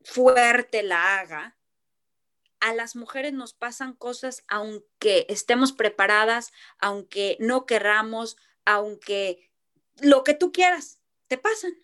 fuerte 0.02 0.82
la 0.82 1.18
haga, 1.18 1.56
a 2.60 2.74
las 2.74 2.96
mujeres 2.96 3.32
nos 3.32 3.54
pasan 3.54 3.94
cosas 3.94 4.44
aunque 4.48 5.26
estemos 5.28 5.72
preparadas, 5.72 6.52
aunque 6.78 7.36
no 7.40 7.66
querramos, 7.66 8.36
aunque 8.64 9.50
lo 10.00 10.24
que 10.24 10.34
tú 10.34 10.52
quieras, 10.52 11.00
te 11.28 11.38
pasan. 11.38 11.74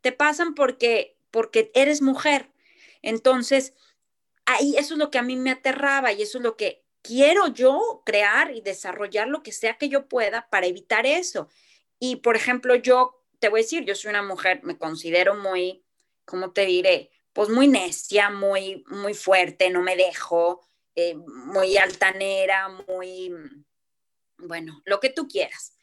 Te 0.00 0.12
pasan 0.12 0.54
porque, 0.54 1.18
porque 1.30 1.70
eres 1.74 2.00
mujer. 2.00 2.52
Entonces, 3.02 3.74
ahí 4.46 4.76
eso 4.76 4.94
es 4.94 4.98
lo 4.98 5.10
que 5.10 5.18
a 5.18 5.22
mí 5.22 5.36
me 5.36 5.50
aterraba 5.50 6.12
y 6.12 6.22
eso 6.22 6.38
es 6.38 6.44
lo 6.44 6.56
que 6.56 6.84
quiero 7.02 7.48
yo 7.48 8.02
crear 8.04 8.52
y 8.52 8.60
desarrollar 8.60 9.28
lo 9.28 9.42
que 9.42 9.52
sea 9.52 9.76
que 9.78 9.88
yo 9.88 10.08
pueda 10.08 10.48
para 10.50 10.66
evitar 10.66 11.06
eso. 11.06 11.48
Y, 11.98 12.16
por 12.16 12.36
ejemplo, 12.36 12.74
yo 12.74 13.22
te 13.38 13.48
voy 13.48 13.60
a 13.60 13.62
decir, 13.62 13.84
yo 13.84 13.94
soy 13.94 14.10
una 14.10 14.22
mujer, 14.22 14.60
me 14.64 14.78
considero 14.78 15.34
muy, 15.34 15.84
¿cómo 16.24 16.52
te 16.52 16.66
diré? 16.66 17.10
Pues 17.32 17.48
muy 17.48 17.68
necia, 17.68 18.30
muy, 18.30 18.84
muy 18.88 19.14
fuerte, 19.14 19.70
no 19.70 19.82
me 19.82 19.96
dejo, 19.96 20.66
eh, 20.94 21.14
muy 21.14 21.76
altanera, 21.76 22.68
muy, 22.88 23.32
bueno, 24.38 24.80
lo 24.84 25.00
que 25.00 25.10
tú 25.10 25.28
quieras 25.28 25.76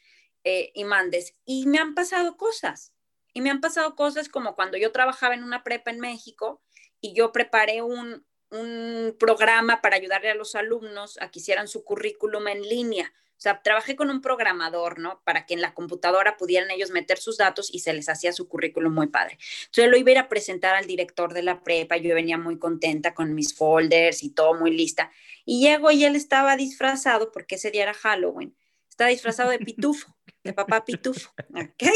eh, 0.44 0.72
y 0.74 0.84
mandes. 0.84 1.34
Y 1.44 1.66
me 1.66 1.78
han 1.78 1.94
pasado 1.94 2.36
cosas. 2.36 2.92
Y 3.32 3.40
me 3.40 3.50
han 3.50 3.60
pasado 3.60 3.96
cosas 3.96 4.28
como 4.28 4.54
cuando 4.54 4.76
yo 4.76 4.92
trabajaba 4.92 5.34
en 5.34 5.42
una 5.42 5.64
prepa 5.64 5.90
en 5.90 6.00
México 6.00 6.62
y 7.00 7.14
yo 7.14 7.32
preparé 7.32 7.82
un, 7.82 8.24
un 8.54 9.16
programa 9.18 9.80
para 9.82 9.96
ayudarle 9.96 10.30
a 10.30 10.34
los 10.34 10.54
alumnos 10.54 11.18
a 11.20 11.30
que 11.30 11.40
hicieran 11.40 11.68
su 11.68 11.84
currículum 11.84 12.48
en 12.48 12.62
línea. 12.62 13.12
O 13.36 13.40
sea, 13.44 13.60
trabajé 13.62 13.96
con 13.96 14.10
un 14.10 14.20
programador, 14.20 14.98
¿no? 14.98 15.20
Para 15.24 15.44
que 15.44 15.54
en 15.54 15.60
la 15.60 15.74
computadora 15.74 16.36
pudieran 16.36 16.70
ellos 16.70 16.90
meter 16.90 17.18
sus 17.18 17.36
datos 17.36 17.68
y 17.74 17.80
se 17.80 17.92
les 17.92 18.08
hacía 18.08 18.32
su 18.32 18.48
currículum 18.48 18.94
muy 18.94 19.08
padre. 19.08 19.38
Entonces 19.66 19.90
lo 19.90 19.96
iba 19.96 20.10
a 20.10 20.12
ir 20.12 20.18
a 20.18 20.28
presentar 20.28 20.76
al 20.76 20.86
director 20.86 21.34
de 21.34 21.42
la 21.42 21.62
prepa. 21.62 21.96
Yo 21.96 22.14
venía 22.14 22.38
muy 22.38 22.58
contenta 22.58 23.12
con 23.12 23.34
mis 23.34 23.54
folders 23.54 24.22
y 24.22 24.30
todo 24.30 24.54
muy 24.54 24.70
lista. 24.70 25.10
Y 25.44 25.60
llego 25.60 25.90
y 25.90 26.04
él 26.04 26.16
estaba 26.16 26.56
disfrazado, 26.56 27.32
porque 27.32 27.56
ese 27.56 27.70
día 27.70 27.82
era 27.82 27.94
Halloween, 27.94 28.56
estaba 28.88 29.10
disfrazado 29.10 29.50
de 29.50 29.58
pitufo, 29.58 30.16
de 30.42 30.52
papá 30.52 30.84
pitufo. 30.84 31.34
¿Ok? 31.50 31.90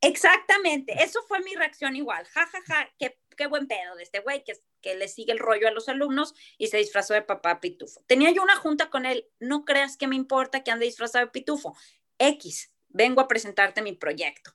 Exactamente, 0.00 0.92
eso 1.02 1.20
fue 1.26 1.40
mi 1.40 1.54
reacción 1.54 1.96
igual. 1.96 2.26
Ja, 2.26 2.46
ja, 2.46 2.60
ja, 2.66 2.90
qué, 2.98 3.18
qué 3.34 3.46
buen 3.46 3.66
pedo 3.66 3.96
de 3.96 4.02
este 4.02 4.20
güey 4.20 4.44
que, 4.44 4.54
que 4.80 4.94
le 4.94 5.08
sigue 5.08 5.32
el 5.32 5.38
rollo 5.38 5.68
a 5.68 5.70
los 5.70 5.88
alumnos 5.88 6.34
y 6.58 6.68
se 6.68 6.78
disfrazó 6.78 7.14
de 7.14 7.22
papá 7.22 7.60
pitufo. 7.60 8.02
Tenía 8.06 8.30
yo 8.30 8.42
una 8.42 8.56
junta 8.56 8.90
con 8.90 9.06
él, 9.06 9.28
no 9.40 9.64
creas 9.64 9.96
que 9.96 10.08
me 10.08 10.16
importa 10.16 10.62
que 10.62 10.70
ande 10.70 10.86
disfrazado 10.86 11.24
de 11.24 11.30
pitufo. 11.32 11.76
X, 12.18 12.72
vengo 12.88 13.20
a 13.20 13.28
presentarte 13.28 13.82
mi 13.82 13.92
proyecto. 13.92 14.54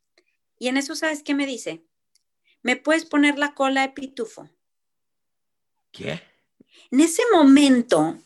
Y 0.57 0.67
en 0.67 0.77
eso, 0.77 0.95
¿sabes 0.95 1.23
qué 1.23 1.33
me 1.33 1.45
dice? 1.45 1.83
¿Me 2.61 2.75
puedes 2.75 3.05
poner 3.05 3.37
la 3.37 3.53
cola 3.53 3.81
de 3.81 3.89
pitufo? 3.89 4.49
¿Qué? 5.91 6.21
En 6.91 6.99
ese 6.99 7.23
momento, 7.31 8.17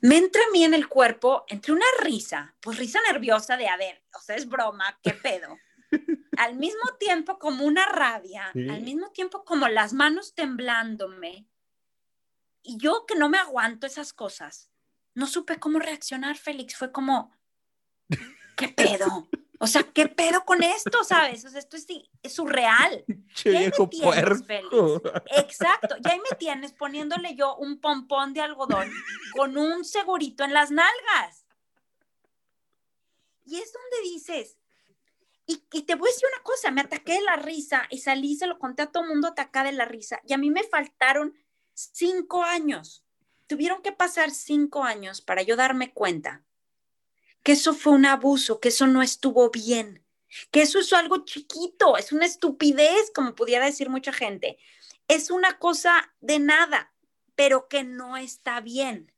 me 0.00 0.16
entra 0.16 0.42
a 0.42 0.50
mí 0.52 0.64
en 0.64 0.74
el 0.74 0.88
cuerpo 0.88 1.44
entre 1.48 1.72
una 1.72 1.86
risa, 2.00 2.54
pues 2.60 2.78
risa 2.78 3.00
nerviosa 3.10 3.56
de, 3.56 3.68
a 3.68 3.76
ver, 3.76 4.02
o 4.14 4.20
sea, 4.20 4.36
es 4.36 4.48
broma, 4.48 4.98
qué 5.02 5.12
pedo. 5.12 5.58
al 6.36 6.56
mismo 6.56 6.82
tiempo 6.98 7.38
como 7.38 7.64
una 7.64 7.86
rabia, 7.86 8.50
al 8.54 8.82
mismo 8.82 9.10
tiempo 9.10 9.44
como 9.44 9.68
las 9.68 9.92
manos 9.92 10.34
temblándome. 10.34 11.46
Y 12.62 12.78
yo 12.78 13.04
que 13.06 13.16
no 13.16 13.28
me 13.28 13.38
aguanto 13.38 13.86
esas 13.86 14.12
cosas, 14.12 14.70
no 15.14 15.26
supe 15.26 15.58
cómo 15.58 15.78
reaccionar, 15.78 16.36
Félix. 16.36 16.76
Fue 16.76 16.92
como, 16.92 17.32
¿qué 18.56 18.68
pedo? 18.68 19.28
O 19.58 19.66
sea, 19.66 19.84
¿qué 19.84 20.08
pedo 20.08 20.44
con 20.44 20.62
esto, 20.62 21.04
sabes? 21.04 21.44
O 21.44 21.48
sea, 21.48 21.60
esto 21.60 21.76
es, 21.76 22.32
surreal. 22.32 23.04
Che, 23.34 23.50
viejo 23.50 23.88
tienes, 23.88 24.42
Exacto. 25.36 25.94
Y 26.04 26.08
ahí 26.08 26.18
me 26.18 26.36
tienes 26.36 26.72
poniéndole 26.72 27.36
yo 27.36 27.56
un 27.56 27.80
pompón 27.80 28.34
de 28.34 28.40
algodón 28.40 28.90
con 29.36 29.56
un 29.56 29.84
segurito 29.84 30.44
en 30.44 30.52
las 30.52 30.70
nalgas. 30.70 31.46
Y 33.44 33.56
es 33.56 33.72
donde 33.72 34.10
dices, 34.10 34.56
y, 35.46 35.82
te 35.82 35.94
voy 35.94 36.08
a 36.08 36.12
decir 36.12 36.28
una 36.32 36.42
cosa, 36.42 36.70
me 36.70 36.80
ataqué 36.80 37.14
de 37.14 37.22
la 37.22 37.36
risa 37.36 37.86
y 37.90 37.98
salí, 37.98 38.36
se 38.36 38.46
lo 38.46 38.58
conté 38.58 38.82
a 38.82 38.86
todo 38.86 39.02
el 39.02 39.10
mundo 39.10 39.28
atacada 39.28 39.66
de 39.66 39.76
la 39.76 39.84
risa. 39.84 40.20
Y 40.26 40.32
a 40.32 40.38
mí 40.38 40.50
me 40.50 40.62
faltaron 40.62 41.34
cinco 41.74 42.44
años. 42.44 43.04
Tuvieron 43.46 43.82
que 43.82 43.92
pasar 43.92 44.30
cinco 44.30 44.84
años 44.84 45.20
para 45.20 45.42
yo 45.42 45.56
darme 45.56 45.92
cuenta 45.92 46.44
que 47.42 47.52
eso 47.52 47.74
fue 47.74 47.92
un 47.92 48.06
abuso, 48.06 48.60
que 48.60 48.68
eso 48.68 48.86
no 48.86 49.02
estuvo 49.02 49.50
bien, 49.50 50.04
que 50.50 50.62
eso 50.62 50.78
es 50.78 50.92
algo 50.92 51.24
chiquito, 51.24 51.96
es 51.96 52.12
una 52.12 52.26
estupidez, 52.26 53.10
como 53.14 53.34
pudiera 53.34 53.66
decir 53.66 53.90
mucha 53.90 54.12
gente. 54.12 54.58
Es 55.08 55.30
una 55.30 55.58
cosa 55.58 56.14
de 56.20 56.38
nada, 56.38 56.94
pero 57.34 57.68
que 57.68 57.82
no 57.82 58.16
está 58.16 58.60
bien. 58.60 59.12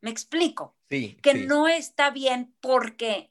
¿Me 0.00 0.10
explico? 0.10 0.74
Sí. 0.88 1.18
Que 1.22 1.34
no 1.34 1.68
está 1.68 2.10
bien 2.10 2.54
porque, 2.60 3.30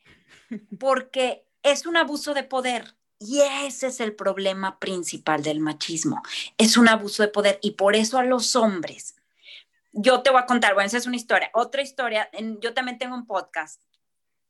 porque 0.79 1.46
es 1.71 1.85
un 1.85 1.97
abuso 1.97 2.33
de 2.33 2.43
poder. 2.43 2.95
Y 3.19 3.41
ese 3.41 3.87
es 3.87 3.99
el 3.99 4.15
problema 4.15 4.79
principal 4.79 5.41
del 5.41 5.59
machismo. 5.59 6.21
Es 6.57 6.77
un 6.77 6.87
abuso 6.87 7.23
de 7.23 7.29
poder. 7.29 7.59
Y 7.61 7.71
por 7.71 7.95
eso 7.95 8.17
a 8.19 8.23
los 8.23 8.55
hombres, 8.55 9.15
yo 9.91 10.21
te 10.21 10.29
voy 10.29 10.41
a 10.41 10.45
contar, 10.45 10.75
bueno, 10.75 10.87
esa 10.87 10.97
es 10.97 11.07
una 11.07 11.15
historia. 11.15 11.49
Otra 11.53 11.81
historia, 11.81 12.29
yo 12.59 12.73
también 12.73 12.99
tengo 12.99 13.15
un 13.15 13.25
podcast 13.25 13.81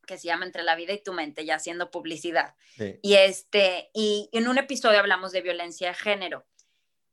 que 0.06 0.18
se 0.18 0.28
llama 0.28 0.46
Entre 0.46 0.64
la 0.64 0.76
vida 0.76 0.94
y 0.94 1.04
tu 1.04 1.14
mente, 1.14 1.46
ya 1.46 1.56
haciendo 1.56 1.92
publicidad. 1.92 2.56
Y, 3.02 3.16
este, 3.16 3.90
y 3.94 4.30
en 4.32 4.48
un 4.48 4.58
episodio 4.58 5.00
hablamos 5.00 5.32
de 5.32 5.42
violencia 5.42 5.90
de 5.90 5.94
género. 5.94 6.46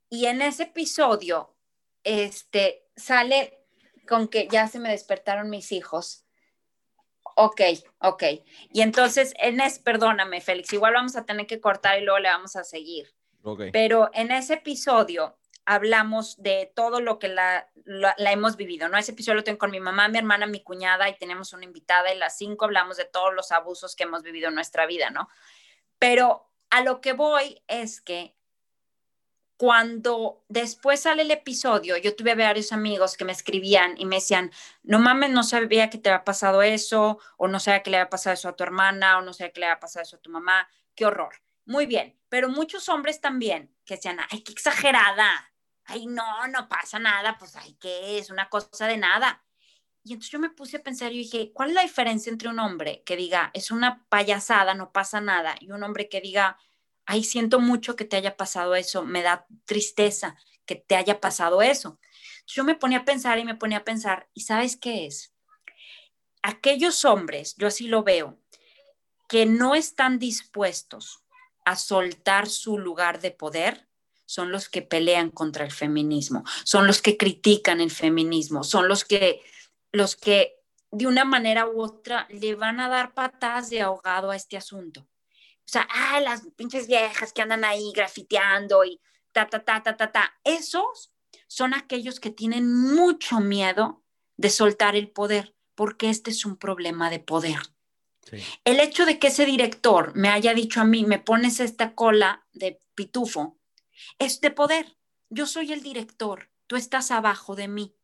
Y 0.09 0.27
en 0.27 0.43
ese 0.43 0.65
episodio, 0.65 1.57
este, 2.05 2.87
sale 2.97 3.59
con 4.07 4.29
que 4.29 4.49
ya 4.49 4.69
se 4.69 4.79
me 4.79 4.91
despertaron 4.91 5.51
mis 5.51 5.73
hijos 5.73 6.24
Ok, 7.37 7.61
ok. 7.99 8.23
Y 8.73 8.83
entonces, 8.83 9.35
en 9.39 9.61
es, 9.61 9.79
perdóname, 9.79 10.41
Félix, 10.41 10.73
igual 10.73 10.95
vamos 10.95 11.17
a 11.17 11.25
tener 11.25 11.47
que 11.47 11.61
cortar 11.61 11.99
y 11.99 12.05
luego 12.05 12.21
le 12.21 12.29
vamos 12.29 12.57
a 12.57 12.65
seguir. 12.65 13.15
Okay. 13.43 13.71
Pero 13.73 14.11
en 14.15 14.31
ese 14.31 14.55
episodio 14.55 15.37
hablamos 15.67 16.41
de 16.43 16.73
todo 16.75 17.01
lo 17.01 17.19
que 17.19 17.29
la, 17.29 17.69
la, 17.85 18.15
hemos 18.33 18.57
vivido, 18.57 18.89
¿no? 18.89 18.99
Ese 18.99 19.13
episodio 19.13 19.37
lo 19.37 19.45
tengo 19.45 19.59
con 19.59 19.71
mi 19.71 19.81
mamá, 19.81 20.09
mi 20.09 20.19
hermana, 20.19 20.47
mi 20.47 20.63
cuñada 20.63 21.09
y 21.09 21.17
tenemos 21.17 21.53
una 21.53 21.65
invitada 21.65 22.13
y 22.13 22.19
las 22.19 22.37
cinco 22.37 22.67
hablamos 22.67 22.97
de 22.97 23.07
todos 23.07 23.35
los 23.35 23.51
abusos 23.51 23.97
que 23.97 24.05
hemos 24.05 24.23
vivido 24.23 24.49
en 24.49 24.55
nuestra 24.55 24.87
vida, 24.87 25.11
¿no? 25.11 25.29
Pero 25.99 26.51
a 26.71 26.83
lo 26.83 27.01
que 27.01 27.13
voy 27.13 27.63
es 27.67 28.01
que 28.01 28.37
cuando 29.57 30.45
después 30.49 31.01
sale 31.01 31.23
el 31.23 31.31
episodio, 31.31 31.97
yo 31.97 32.17
tuve 32.17 32.35
varios 32.35 32.73
amigos 32.73 33.17
que 33.17 33.25
me 33.25 33.33
escribían 33.33 33.95
y 33.99 34.05
me 34.05 34.17
decían, 34.17 34.51
no 34.83 34.99
mames, 34.99 35.31
no 35.31 35.45
sabía 35.45 35.91
que 35.91 35.99
te 35.99 36.11
había 36.11 36.25
pasado 36.25 36.63
eso, 36.63 37.19
o 37.37 37.49
no 37.49 37.61
sabía 37.61 37.83
que 37.83 37.91
le 37.91 37.99
había 37.99 38.11
pasado 38.11 38.35
eso 38.35 38.49
a 38.49 38.57
tu 38.57 38.65
hermana, 38.65 39.19
o 39.19 39.23
no 39.23 39.33
sabía 39.33 39.53
que 39.53 39.61
le 39.61 39.67
había 39.67 39.81
pasado 39.81 40.03
eso 40.03 40.17
a 40.17 40.21
tu 40.21 40.31
mamá, 40.31 40.69
qué 40.95 41.07
horror. 41.07 41.35
Muy 41.67 41.87
bien, 41.87 42.19
pero 42.29 42.49
muchos 42.49 42.89
hombres 42.89 43.21
también 43.21 43.75
que 43.85 43.95
decían, 43.95 44.19
ay, 44.31 44.43
qué 44.43 44.53
exagerada, 44.53 45.53
ay, 45.85 46.07
no, 46.07 46.49
no 46.49 46.69
pasa 46.69 46.99
nada, 46.99 47.37
pues, 47.39 47.57
ay, 47.57 47.77
¿qué 47.81 48.19
es? 48.19 48.31
Una 48.31 48.49
cosa 48.49 48.87
de 48.87 48.97
nada. 48.97 49.45
Y 50.03 50.13
entonces 50.13 50.33
yo 50.33 50.39
me 50.39 50.51
puse 50.51 50.79
a 50.79 50.83
pensar 50.83 51.13
y 51.13 51.19
dije, 51.19 51.53
¿cuál 51.55 51.71
es 51.71 51.75
la 51.77 51.83
diferencia 51.83 52.31
entre 52.31 52.49
un 52.49 52.59
hombre 52.59 53.03
que 53.07 53.17
diga, 53.17 53.51
es 53.55 53.71
una 53.71 54.05
payasada, 54.09 54.75
no 54.75 54.93
pasa 54.93 55.21
nada, 55.21 55.55
y 55.61 55.71
un 55.71 55.83
hombre 55.83 56.09
que 56.09 56.21
diga, 56.21 56.59
ay, 57.07 57.25
siento 57.25 57.61
mucho 57.61 57.97
que 57.97 58.05
te 58.05 58.17
haya 58.17 58.37
pasado 58.37 58.75
eso, 58.75 59.05
me 59.05 59.23
da 59.23 59.47
tristeza 59.65 60.37
que 60.67 60.77
te 60.77 60.97
haya 60.97 61.21
pasado 61.21 61.63
eso. 61.63 61.99
Yo 62.47 62.65
me 62.65 62.75
ponía 62.75 62.99
a 62.99 63.05
pensar 63.05 63.39
y 63.39 63.45
me 63.45 63.55
ponía 63.55 63.79
a 63.79 63.85
pensar, 63.85 64.29
¿y 64.35 64.43
sabes 64.43 64.77
qué 64.77 65.07
es? 65.07 65.33
Aquellos 66.43 67.05
hombres, 67.05 67.55
yo 67.57 67.67
así 67.67 67.87
lo 67.89 68.03
veo, 68.03 68.39
que 69.29 69.47
no 69.47 69.75
están 69.75 70.19
dispuestos 70.19 71.25
a 71.65 71.77
soltar 71.77 72.49
su 72.49 72.79
lugar 72.79 73.21
de 73.21 73.31
poder, 73.31 73.89
son 74.27 74.53
los 74.53 74.69
que 74.69 74.83
pelean 74.83 75.31
contra 75.31 75.65
el 75.65 75.73
feminismo, 75.73 76.45
son 76.65 76.87
los 76.87 77.03
que 77.03 77.17
critican 77.17 77.81
el 77.81 77.91
feminismo, 77.91 78.65
son 78.65 78.89
los 78.89 79.05
que, 79.05 79.43
los 79.93 80.17
que 80.17 80.57
de 80.91 81.07
una 81.07 81.25
manera 81.25 81.67
u 81.67 81.83
otra 81.83 82.27
le 82.31 82.55
van 82.55 82.81
a 82.81 82.89
dar 82.89 83.15
patadas 83.15 83.71
de 83.71 83.81
ahogado 83.81 84.31
a 84.31 84.37
este 84.37 84.57
asunto. 84.57 85.07
O 85.67 85.69
sea, 85.75 85.89
ah, 85.91 86.21
las 86.21 86.43
pinches 86.57 86.87
viejas 86.87 87.33
que 87.33 87.43
andan 87.43 87.65
ahí 87.65 87.93
grafiteando 87.95 88.85
y 88.85 89.01
ta, 89.33 89.49
ta, 89.49 89.65
ta, 89.65 89.83
ta, 89.83 89.97
ta, 89.97 90.13
ta. 90.13 90.35
Esos 90.45 91.13
son 91.47 91.75
aquellos 91.75 92.21
que 92.21 92.31
tienen 92.31 92.73
mucho 92.73 93.41
miedo 93.41 94.03
de 94.37 94.51
soltar 94.51 94.95
el 94.95 95.11
poder, 95.11 95.55
porque 95.75 96.11
este 96.11 96.31
es 96.31 96.45
un 96.45 96.57
problema 96.57 97.11
de 97.11 97.21
poder. 97.21 97.59
El 98.65 98.81
hecho 98.81 99.07
de 99.07 99.19
que 99.19 99.29
ese 99.29 99.47
director 99.47 100.15
me 100.15 100.29
haya 100.29 100.55
dicho 100.55 100.81
a 100.81 100.85
mí, 100.85 101.05
me 101.05 101.19
pones 101.19 101.61
esta 101.61 101.95
cola 101.95 102.47
de 102.53 102.81
pitufo, 102.95 103.59
es 104.19 104.41
de 104.41 104.51
poder. 104.51 104.97
Yo 105.31 105.47
soy 105.47 105.73
el 105.73 105.83
director, 105.83 106.51
tú 106.67 106.77
estás 106.77 107.11
abajo 107.11 107.55
de 107.55 107.69
mí. 107.69 107.97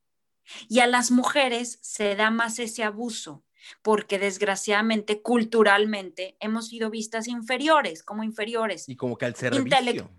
Y 0.68 0.80
a 0.80 0.86
las 0.86 1.10
mujeres 1.10 1.78
se 1.82 2.16
da 2.16 2.30
más 2.30 2.58
ese 2.58 2.82
abuso 2.84 3.44
porque 3.82 4.18
desgraciadamente, 4.18 5.22
culturalmente, 5.22 6.36
hemos 6.40 6.68
sido 6.68 6.90
vistas 6.90 7.28
inferiores, 7.28 8.02
como 8.02 8.24
inferiores. 8.24 8.88
Y 8.88 8.96
como 8.96 9.16
que 9.16 9.26
al 9.26 9.34
servicio. 9.34 10.10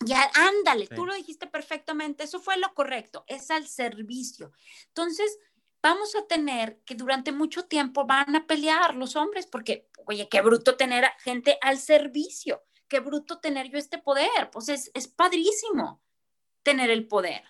Ya, 0.00 0.30
ándale, 0.34 0.86
tú 0.86 1.06
lo 1.06 1.14
dijiste 1.14 1.48
perfectamente, 1.48 2.22
eso 2.22 2.38
fue 2.38 2.56
lo 2.56 2.72
correcto, 2.72 3.24
es 3.26 3.50
al 3.50 3.66
servicio. 3.66 4.52
Entonces, 4.86 5.38
vamos 5.82 6.14
a 6.14 6.26
tener 6.26 6.80
que 6.84 6.94
durante 6.94 7.32
mucho 7.32 7.64
tiempo 7.64 8.06
van 8.06 8.36
a 8.36 8.46
pelear 8.46 8.94
los 8.94 9.16
hombres, 9.16 9.46
porque, 9.46 9.88
oye, 10.06 10.28
qué 10.28 10.40
bruto 10.40 10.76
tener 10.76 11.04
gente 11.24 11.58
al 11.60 11.78
servicio, 11.78 12.62
qué 12.86 13.00
bruto 13.00 13.40
tener 13.40 13.70
yo 13.70 13.78
este 13.78 13.98
poder. 13.98 14.50
Pues 14.52 14.68
es, 14.68 14.90
es 14.94 15.08
padrísimo 15.08 16.00
tener 16.62 16.90
el 16.90 17.08
poder. 17.08 17.42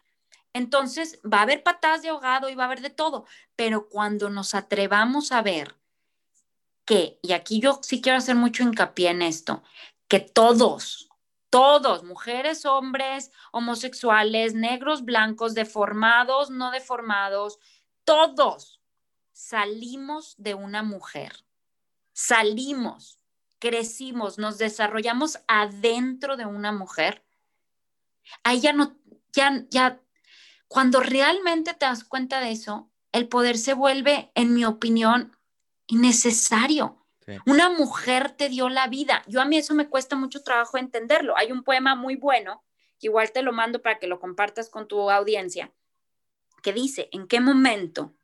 Entonces, 0.59 1.21
va 1.25 1.39
a 1.39 1.43
haber 1.43 1.63
patadas 1.63 2.03
de 2.03 2.09
ahogado 2.09 2.49
y 2.49 2.57
va 2.57 2.65
a 2.65 2.67
haber 2.67 2.81
de 2.81 2.91
todo, 2.91 3.27
pero 3.55 3.89
cuando 3.89 4.29
nos 4.29 4.57
atrevamos 4.57 5.31
a 5.31 5.41
ver 5.41 5.77
que, 6.85 7.21
y 7.23 7.33
aquí 7.33 7.61
yo 7.61 7.79
sí 7.81 8.01
quiero 8.01 8.19
hacer 8.19 8.35
mucho 8.35 8.65
hincapié 8.65 9.11
en 9.11 9.23
esto, 9.23 9.63
que 10.09 10.19
todos, 10.19 11.11
todos, 11.49 12.03
mujeres, 12.03 12.67
hombres, 12.67 13.31
homosexuales, 13.53 14.55
negros, 14.55 15.05
blancos, 15.05 15.55
deformados, 15.55 16.51
no 16.51 16.73
deformados, 16.73 17.61
todos 18.03 18.81
salimos 19.31 20.35
de 20.39 20.55
una 20.55 20.83
mujer, 20.83 21.45
salimos, 22.13 23.21
crecimos, 23.61 24.39
nos 24.39 24.59
desarrollamos 24.59 25.39
adentro 25.47 26.37
de 26.37 26.47
una 26.47 26.73
mujer. 26.73 27.25
Ahí 28.43 28.61
ya 28.61 28.73
no, 28.73 28.97
ya, 29.33 29.65
ya 29.71 30.01
cuando 30.69 31.01
realmente 31.01 31.75
te 31.75 31.87
das 31.87 32.05
cuenta 32.05 32.41
de 32.41 32.53
eso, 32.53 32.91
el 33.13 33.29
poder 33.29 33.57
se 33.57 33.75
vuelve, 33.75 34.31
en 34.35 34.55
mi 34.55 34.65
opinión, 34.65 35.37
innecesario. 35.87 36.95
Una 37.45 37.69
mujer 37.69 38.31
te 38.31 38.49
dio 38.49 38.71
la 38.71 38.87
vida. 38.87 39.23
Yo 39.27 39.43
a 39.43 39.45
mí 39.45 39.59
eso 39.59 39.75
me 39.75 39.89
cuesta 39.89 40.17
mucho 40.17 40.43
trabajo 40.43 40.79
entenderlo. 40.79 41.37
Hay 41.37 41.53
un 41.53 41.63
poema 41.63 41.95
muy 41.95 42.17
bueno, 42.17 42.65
igual 43.01 43.33
te 43.33 43.43
lo 43.43 43.53
mando 43.53 43.83
para 43.83 43.99
que 43.99 44.07
lo 44.07 44.19
compartas 44.19 44.71
con 44.71 44.89
tu 44.89 45.11
audiencia, 45.11 45.73
que 46.63 46.73
dice, 46.73 47.09
¿en 47.13 47.27
qué 47.29 47.41
momento 47.41 48.15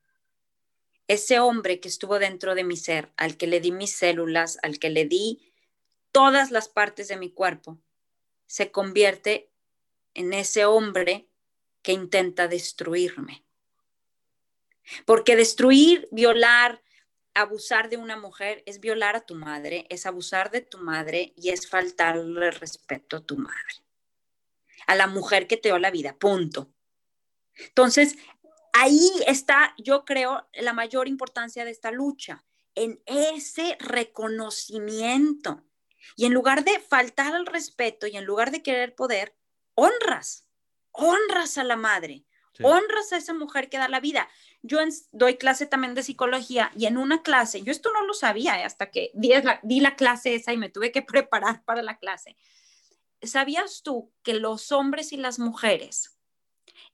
ese 1.06 1.38
hombre 1.38 1.80
que 1.80 1.88
estuvo 1.88 2.18
dentro 2.18 2.54
de 2.54 2.64
mi 2.64 2.76
ser, 2.76 3.12
al 3.16 3.36
que 3.36 3.46
le 3.46 3.60
di 3.60 3.72
mis 3.72 3.94
células, 3.94 4.58
al 4.62 4.78
que 4.78 4.88
le 4.88 5.04
di 5.04 5.52
todas 6.12 6.50
las 6.50 6.68
partes 6.68 7.08
de 7.08 7.18
mi 7.18 7.30
cuerpo, 7.30 7.78
se 8.46 8.70
convierte 8.70 9.50
en 10.14 10.32
ese 10.32 10.64
hombre 10.64 11.28
que 11.84 11.92
intenta 11.92 12.48
destruirme. 12.48 13.44
Porque 15.04 15.36
destruir, 15.36 16.08
violar, 16.10 16.82
abusar 17.34 17.90
de 17.90 17.98
una 17.98 18.16
mujer 18.16 18.62
es 18.66 18.80
violar 18.80 19.16
a 19.16 19.26
tu 19.26 19.34
madre, 19.34 19.86
es 19.90 20.06
abusar 20.06 20.50
de 20.50 20.62
tu 20.62 20.78
madre 20.78 21.34
y 21.36 21.50
es 21.50 21.68
faltarle 21.68 22.50
respeto 22.50 23.18
a 23.18 23.20
tu 23.20 23.36
madre, 23.36 23.84
a 24.86 24.94
la 24.94 25.06
mujer 25.06 25.46
que 25.46 25.58
te 25.58 25.68
dio 25.68 25.78
la 25.78 25.90
vida, 25.90 26.16
punto. 26.16 26.72
Entonces, 27.56 28.16
ahí 28.72 29.10
está, 29.26 29.74
yo 29.76 30.04
creo, 30.04 30.48
la 30.54 30.72
mayor 30.72 31.06
importancia 31.06 31.66
de 31.66 31.70
esta 31.70 31.90
lucha, 31.90 32.44
en 32.74 33.02
ese 33.06 33.76
reconocimiento. 33.78 35.62
Y 36.16 36.26
en 36.26 36.34
lugar 36.34 36.64
de 36.64 36.80
faltar 36.80 37.34
al 37.34 37.46
respeto 37.46 38.06
y 38.06 38.16
en 38.16 38.24
lugar 38.24 38.50
de 38.50 38.62
querer 38.62 38.94
poder, 38.94 39.36
honras 39.74 40.43
honras 40.94 41.58
a 41.58 41.64
la 41.64 41.76
madre, 41.76 42.24
honras 42.62 43.12
a 43.12 43.16
esa 43.16 43.34
mujer 43.34 43.68
que 43.68 43.78
da 43.78 43.88
la 43.88 44.00
vida. 44.00 44.28
Yo 44.62 44.78
doy 45.12 45.36
clase 45.36 45.66
también 45.66 45.94
de 45.94 46.02
psicología 46.02 46.70
y 46.76 46.86
en 46.86 46.96
una 46.96 47.22
clase, 47.22 47.62
yo 47.62 47.72
esto 47.72 47.92
no 47.92 48.06
lo 48.06 48.14
sabía 48.14 48.60
eh, 48.60 48.64
hasta 48.64 48.90
que 48.90 49.10
di 49.14 49.28
la, 49.28 49.60
di 49.62 49.80
la 49.80 49.96
clase 49.96 50.34
esa 50.34 50.52
y 50.52 50.56
me 50.56 50.70
tuve 50.70 50.92
que 50.92 51.02
preparar 51.02 51.64
para 51.64 51.82
la 51.82 51.98
clase. 51.98 52.36
¿Sabías 53.22 53.82
tú 53.82 54.12
que 54.22 54.34
los 54.34 54.72
hombres 54.72 55.12
y 55.12 55.16
las 55.16 55.38
mujeres, 55.38 56.18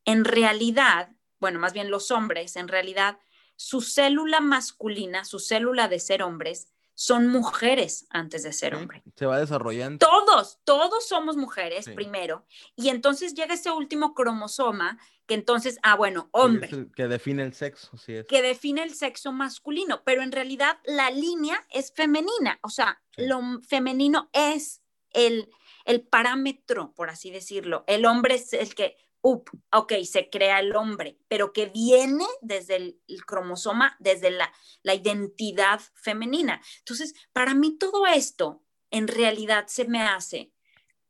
en 0.04 0.24
realidad, 0.24 1.10
bueno, 1.38 1.58
más 1.58 1.72
bien 1.72 1.90
los 1.90 2.10
hombres, 2.10 2.56
en 2.56 2.68
realidad, 2.68 3.18
su 3.56 3.82
célula 3.82 4.40
masculina, 4.40 5.24
su 5.24 5.38
célula 5.38 5.88
de 5.88 5.98
ser 5.98 6.22
hombres, 6.22 6.72
son 7.00 7.28
mujeres 7.28 8.06
antes 8.10 8.42
de 8.42 8.52
ser 8.52 8.74
hombre. 8.74 9.02
Se 9.16 9.24
va 9.24 9.40
desarrollando. 9.40 10.06
Todos, 10.06 10.58
todos 10.64 11.08
somos 11.08 11.34
mujeres 11.34 11.86
primero. 11.94 12.44
Y 12.76 12.90
entonces 12.90 13.32
llega 13.32 13.54
ese 13.54 13.70
último 13.70 14.12
cromosoma 14.12 14.98
que 15.24 15.32
entonces, 15.32 15.78
ah, 15.82 15.96
bueno, 15.96 16.28
hombre. 16.32 16.90
Que 16.94 17.08
define 17.08 17.42
el 17.42 17.54
sexo, 17.54 17.96
sí 17.96 18.16
es. 18.16 18.26
Que 18.26 18.42
define 18.42 18.82
el 18.82 18.92
sexo 18.92 19.32
masculino, 19.32 20.02
pero 20.04 20.20
en 20.20 20.30
realidad 20.30 20.76
la 20.84 21.10
línea 21.10 21.66
es 21.70 21.90
femenina. 21.90 22.58
O 22.62 22.68
sea, 22.68 23.00
lo 23.16 23.40
femenino 23.66 24.28
es 24.34 24.82
el, 25.14 25.48
el 25.86 26.02
parámetro, 26.02 26.92
por 26.92 27.08
así 27.08 27.30
decirlo. 27.30 27.82
El 27.86 28.04
hombre 28.04 28.34
es 28.34 28.52
el 28.52 28.74
que 28.74 28.98
ok, 29.22 29.92
se 30.04 30.30
crea 30.30 30.60
el 30.60 30.74
hombre, 30.74 31.18
pero 31.28 31.52
que 31.52 31.66
viene 31.66 32.24
desde 32.40 32.76
el, 32.76 33.00
cromosoma, 33.26 33.96
desde 33.98 34.30
la, 34.30 34.52
la, 34.82 34.94
identidad 34.94 35.80
femenina. 35.94 36.60
Entonces, 36.78 37.14
para 37.32 37.54
mí 37.54 37.76
todo 37.76 38.06
esto 38.06 38.62
en 38.90 39.08
realidad 39.08 39.66
se 39.68 39.84
me 39.86 40.02
hace, 40.02 40.52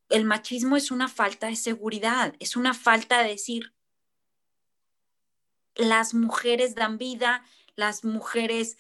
el 0.08 0.24
machismo 0.24 0.76
es 0.76 0.90
una 0.90 1.08
falta 1.08 1.46
de 1.46 1.56
seguridad, 1.56 2.34
es 2.40 2.56
una 2.56 2.74
falta 2.74 3.22
de 3.22 3.30
decir, 3.30 3.74
las 5.76 6.14
mujeres 6.14 6.74
dan 6.74 6.98
vida, 6.98 7.44
las 7.76 8.04
mujeres 8.04 8.76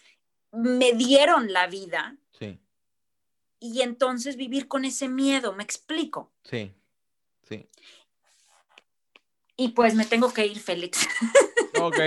me 0.52 0.92
dieron 0.92 1.52
la 1.52 1.68
vida. 1.68 2.16
Sí. 2.38 2.58
Y 3.60 3.82
entonces 3.82 4.36
vivir 4.36 4.68
con 4.68 4.84
ese 4.84 5.08
miedo, 5.08 5.54
¿me 5.54 5.62
explico? 5.62 6.32
Sí, 6.44 6.74
sí. 7.48 7.68
Y 9.60 9.68
pues 9.68 9.94
me 9.94 10.06
tengo 10.06 10.32
que 10.32 10.46
ir, 10.46 10.58
Félix. 10.58 11.06
Ok. 11.80 11.98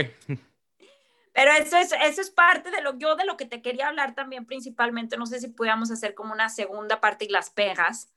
Pero 1.34 1.52
eso 1.52 1.78
es, 1.78 1.94
eso 2.04 2.22
es 2.22 2.30
parte 2.30 2.70
de 2.70 2.82
lo, 2.82 2.98
yo 3.00 3.16
de 3.16 3.26
lo 3.26 3.38
que 3.38 3.46
te 3.46 3.62
quería 3.62 3.88
hablar 3.88 4.14
también 4.14 4.46
principalmente. 4.46 5.18
No 5.18 5.26
sé 5.26 5.40
si 5.40 5.48
pudiéramos 5.48 5.90
hacer 5.90 6.14
como 6.14 6.34
una 6.34 6.50
segunda 6.50 7.00
parte 7.00 7.26
y 7.26 7.30
las 7.30 7.50
pegas 7.50 8.12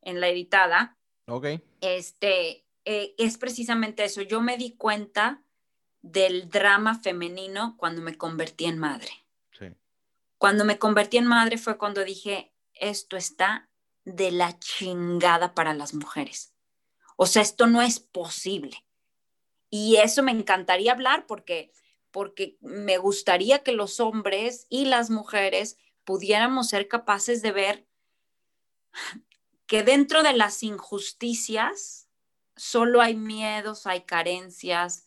en 0.00 0.20
la 0.20 0.28
editada. 0.28 0.96
Ok. 1.26 1.46
Este, 1.80 2.64
eh, 2.84 3.14
es 3.18 3.36
precisamente 3.36 4.04
eso. 4.04 4.22
Yo 4.22 4.40
me 4.40 4.56
di 4.56 4.76
cuenta 4.76 5.42
del 6.00 6.48
drama 6.48 6.98
femenino 6.98 7.76
cuando 7.76 8.00
me 8.00 8.16
convertí 8.16 8.66
en 8.66 8.78
madre. 8.78 9.10
Sí. 9.58 9.66
Cuando 10.38 10.64
me 10.64 10.78
convertí 10.78 11.16
en 11.16 11.26
madre 11.26 11.58
fue 11.58 11.76
cuando 11.76 12.04
dije, 12.04 12.54
esto 12.74 13.16
está 13.16 13.68
de 14.04 14.30
la 14.30 14.58
chingada 14.58 15.54
para 15.54 15.74
las 15.74 15.94
mujeres. 15.94 16.51
O 17.16 17.26
sea, 17.26 17.42
esto 17.42 17.66
no 17.66 17.82
es 17.82 18.00
posible. 18.00 18.84
Y 19.70 19.96
eso 19.96 20.22
me 20.22 20.32
encantaría 20.32 20.92
hablar 20.92 21.26
porque, 21.26 21.72
porque 22.10 22.56
me 22.60 22.98
gustaría 22.98 23.62
que 23.62 23.72
los 23.72 24.00
hombres 24.00 24.66
y 24.68 24.84
las 24.84 25.10
mujeres 25.10 25.78
pudiéramos 26.04 26.68
ser 26.68 26.88
capaces 26.88 27.42
de 27.42 27.52
ver 27.52 27.86
que 29.66 29.82
dentro 29.82 30.22
de 30.22 30.34
las 30.34 30.62
injusticias 30.62 32.08
solo 32.56 33.00
hay 33.00 33.14
miedos, 33.14 33.86
hay 33.86 34.02
carencias 34.02 35.06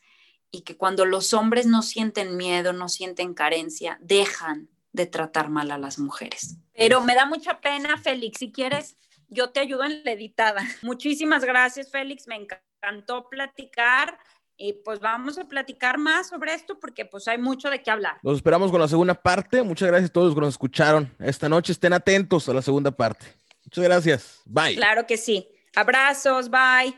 y 0.50 0.62
que 0.62 0.78
cuando 0.78 1.06
los 1.06 1.34
hombres 1.34 1.68
no 1.68 1.84
sienten 1.84 2.38
miedo, 2.38 2.74
no 2.74 2.90
sienten 2.90 3.34
carencia, 3.34 4.00
dejan 4.02 4.70
de 4.94 5.06
tratar 5.06 5.50
mal 5.50 5.70
a 5.72 5.78
las 5.78 6.00
mujeres. 6.00 6.58
Pero 6.74 7.02
me 7.02 7.14
da 7.14 7.26
mucha 7.26 7.60
pena, 7.60 7.98
Félix, 7.98 8.40
si 8.40 8.52
quieres 8.52 8.98
yo 9.30 9.50
te 9.50 9.60
ayudo 9.60 9.84
en 9.84 10.04
la 10.04 10.12
editada. 10.12 10.62
Muchísimas 10.82 11.44
gracias, 11.44 11.90
Félix. 11.90 12.28
Me 12.28 12.36
encantó 12.36 13.30
platicar 13.30 14.18
y 14.58 14.74
pues 14.74 15.00
vamos 15.00 15.38
a 15.38 15.46
platicar 15.46 15.98
más 15.98 16.30
sobre 16.30 16.54
esto 16.54 16.80
porque 16.80 17.06
pues 17.06 17.28
hay 17.28 17.38
mucho 17.38 17.70
de 17.70 17.82
qué 17.82 17.92
hablar. 17.92 18.18
Los 18.22 18.38
esperamos 18.38 18.72
con 18.72 18.80
la 18.80 18.88
segunda 18.88 19.14
parte. 19.14 19.64
Muchas 19.64 19.88
gracias 19.88 20.10
a 20.10 20.14
todos 20.14 20.28
los 20.28 20.36
que 20.36 20.42
nos 20.42 20.54
escucharon 20.54 21.14
esta 21.20 21.50
noche. 21.50 21.72
Estén 21.72 21.94
atentos 21.94 22.48
a 22.48 22.54
la 22.54 22.62
segunda 22.62 22.92
parte. 22.92 23.26
Muchas 23.66 23.84
gracias. 23.84 24.42
Bye. 24.46 24.76
Claro 24.76 25.08
que 25.08 25.18
sí. 25.18 25.48
Abrazos. 25.76 26.50
Bye. 26.50 26.94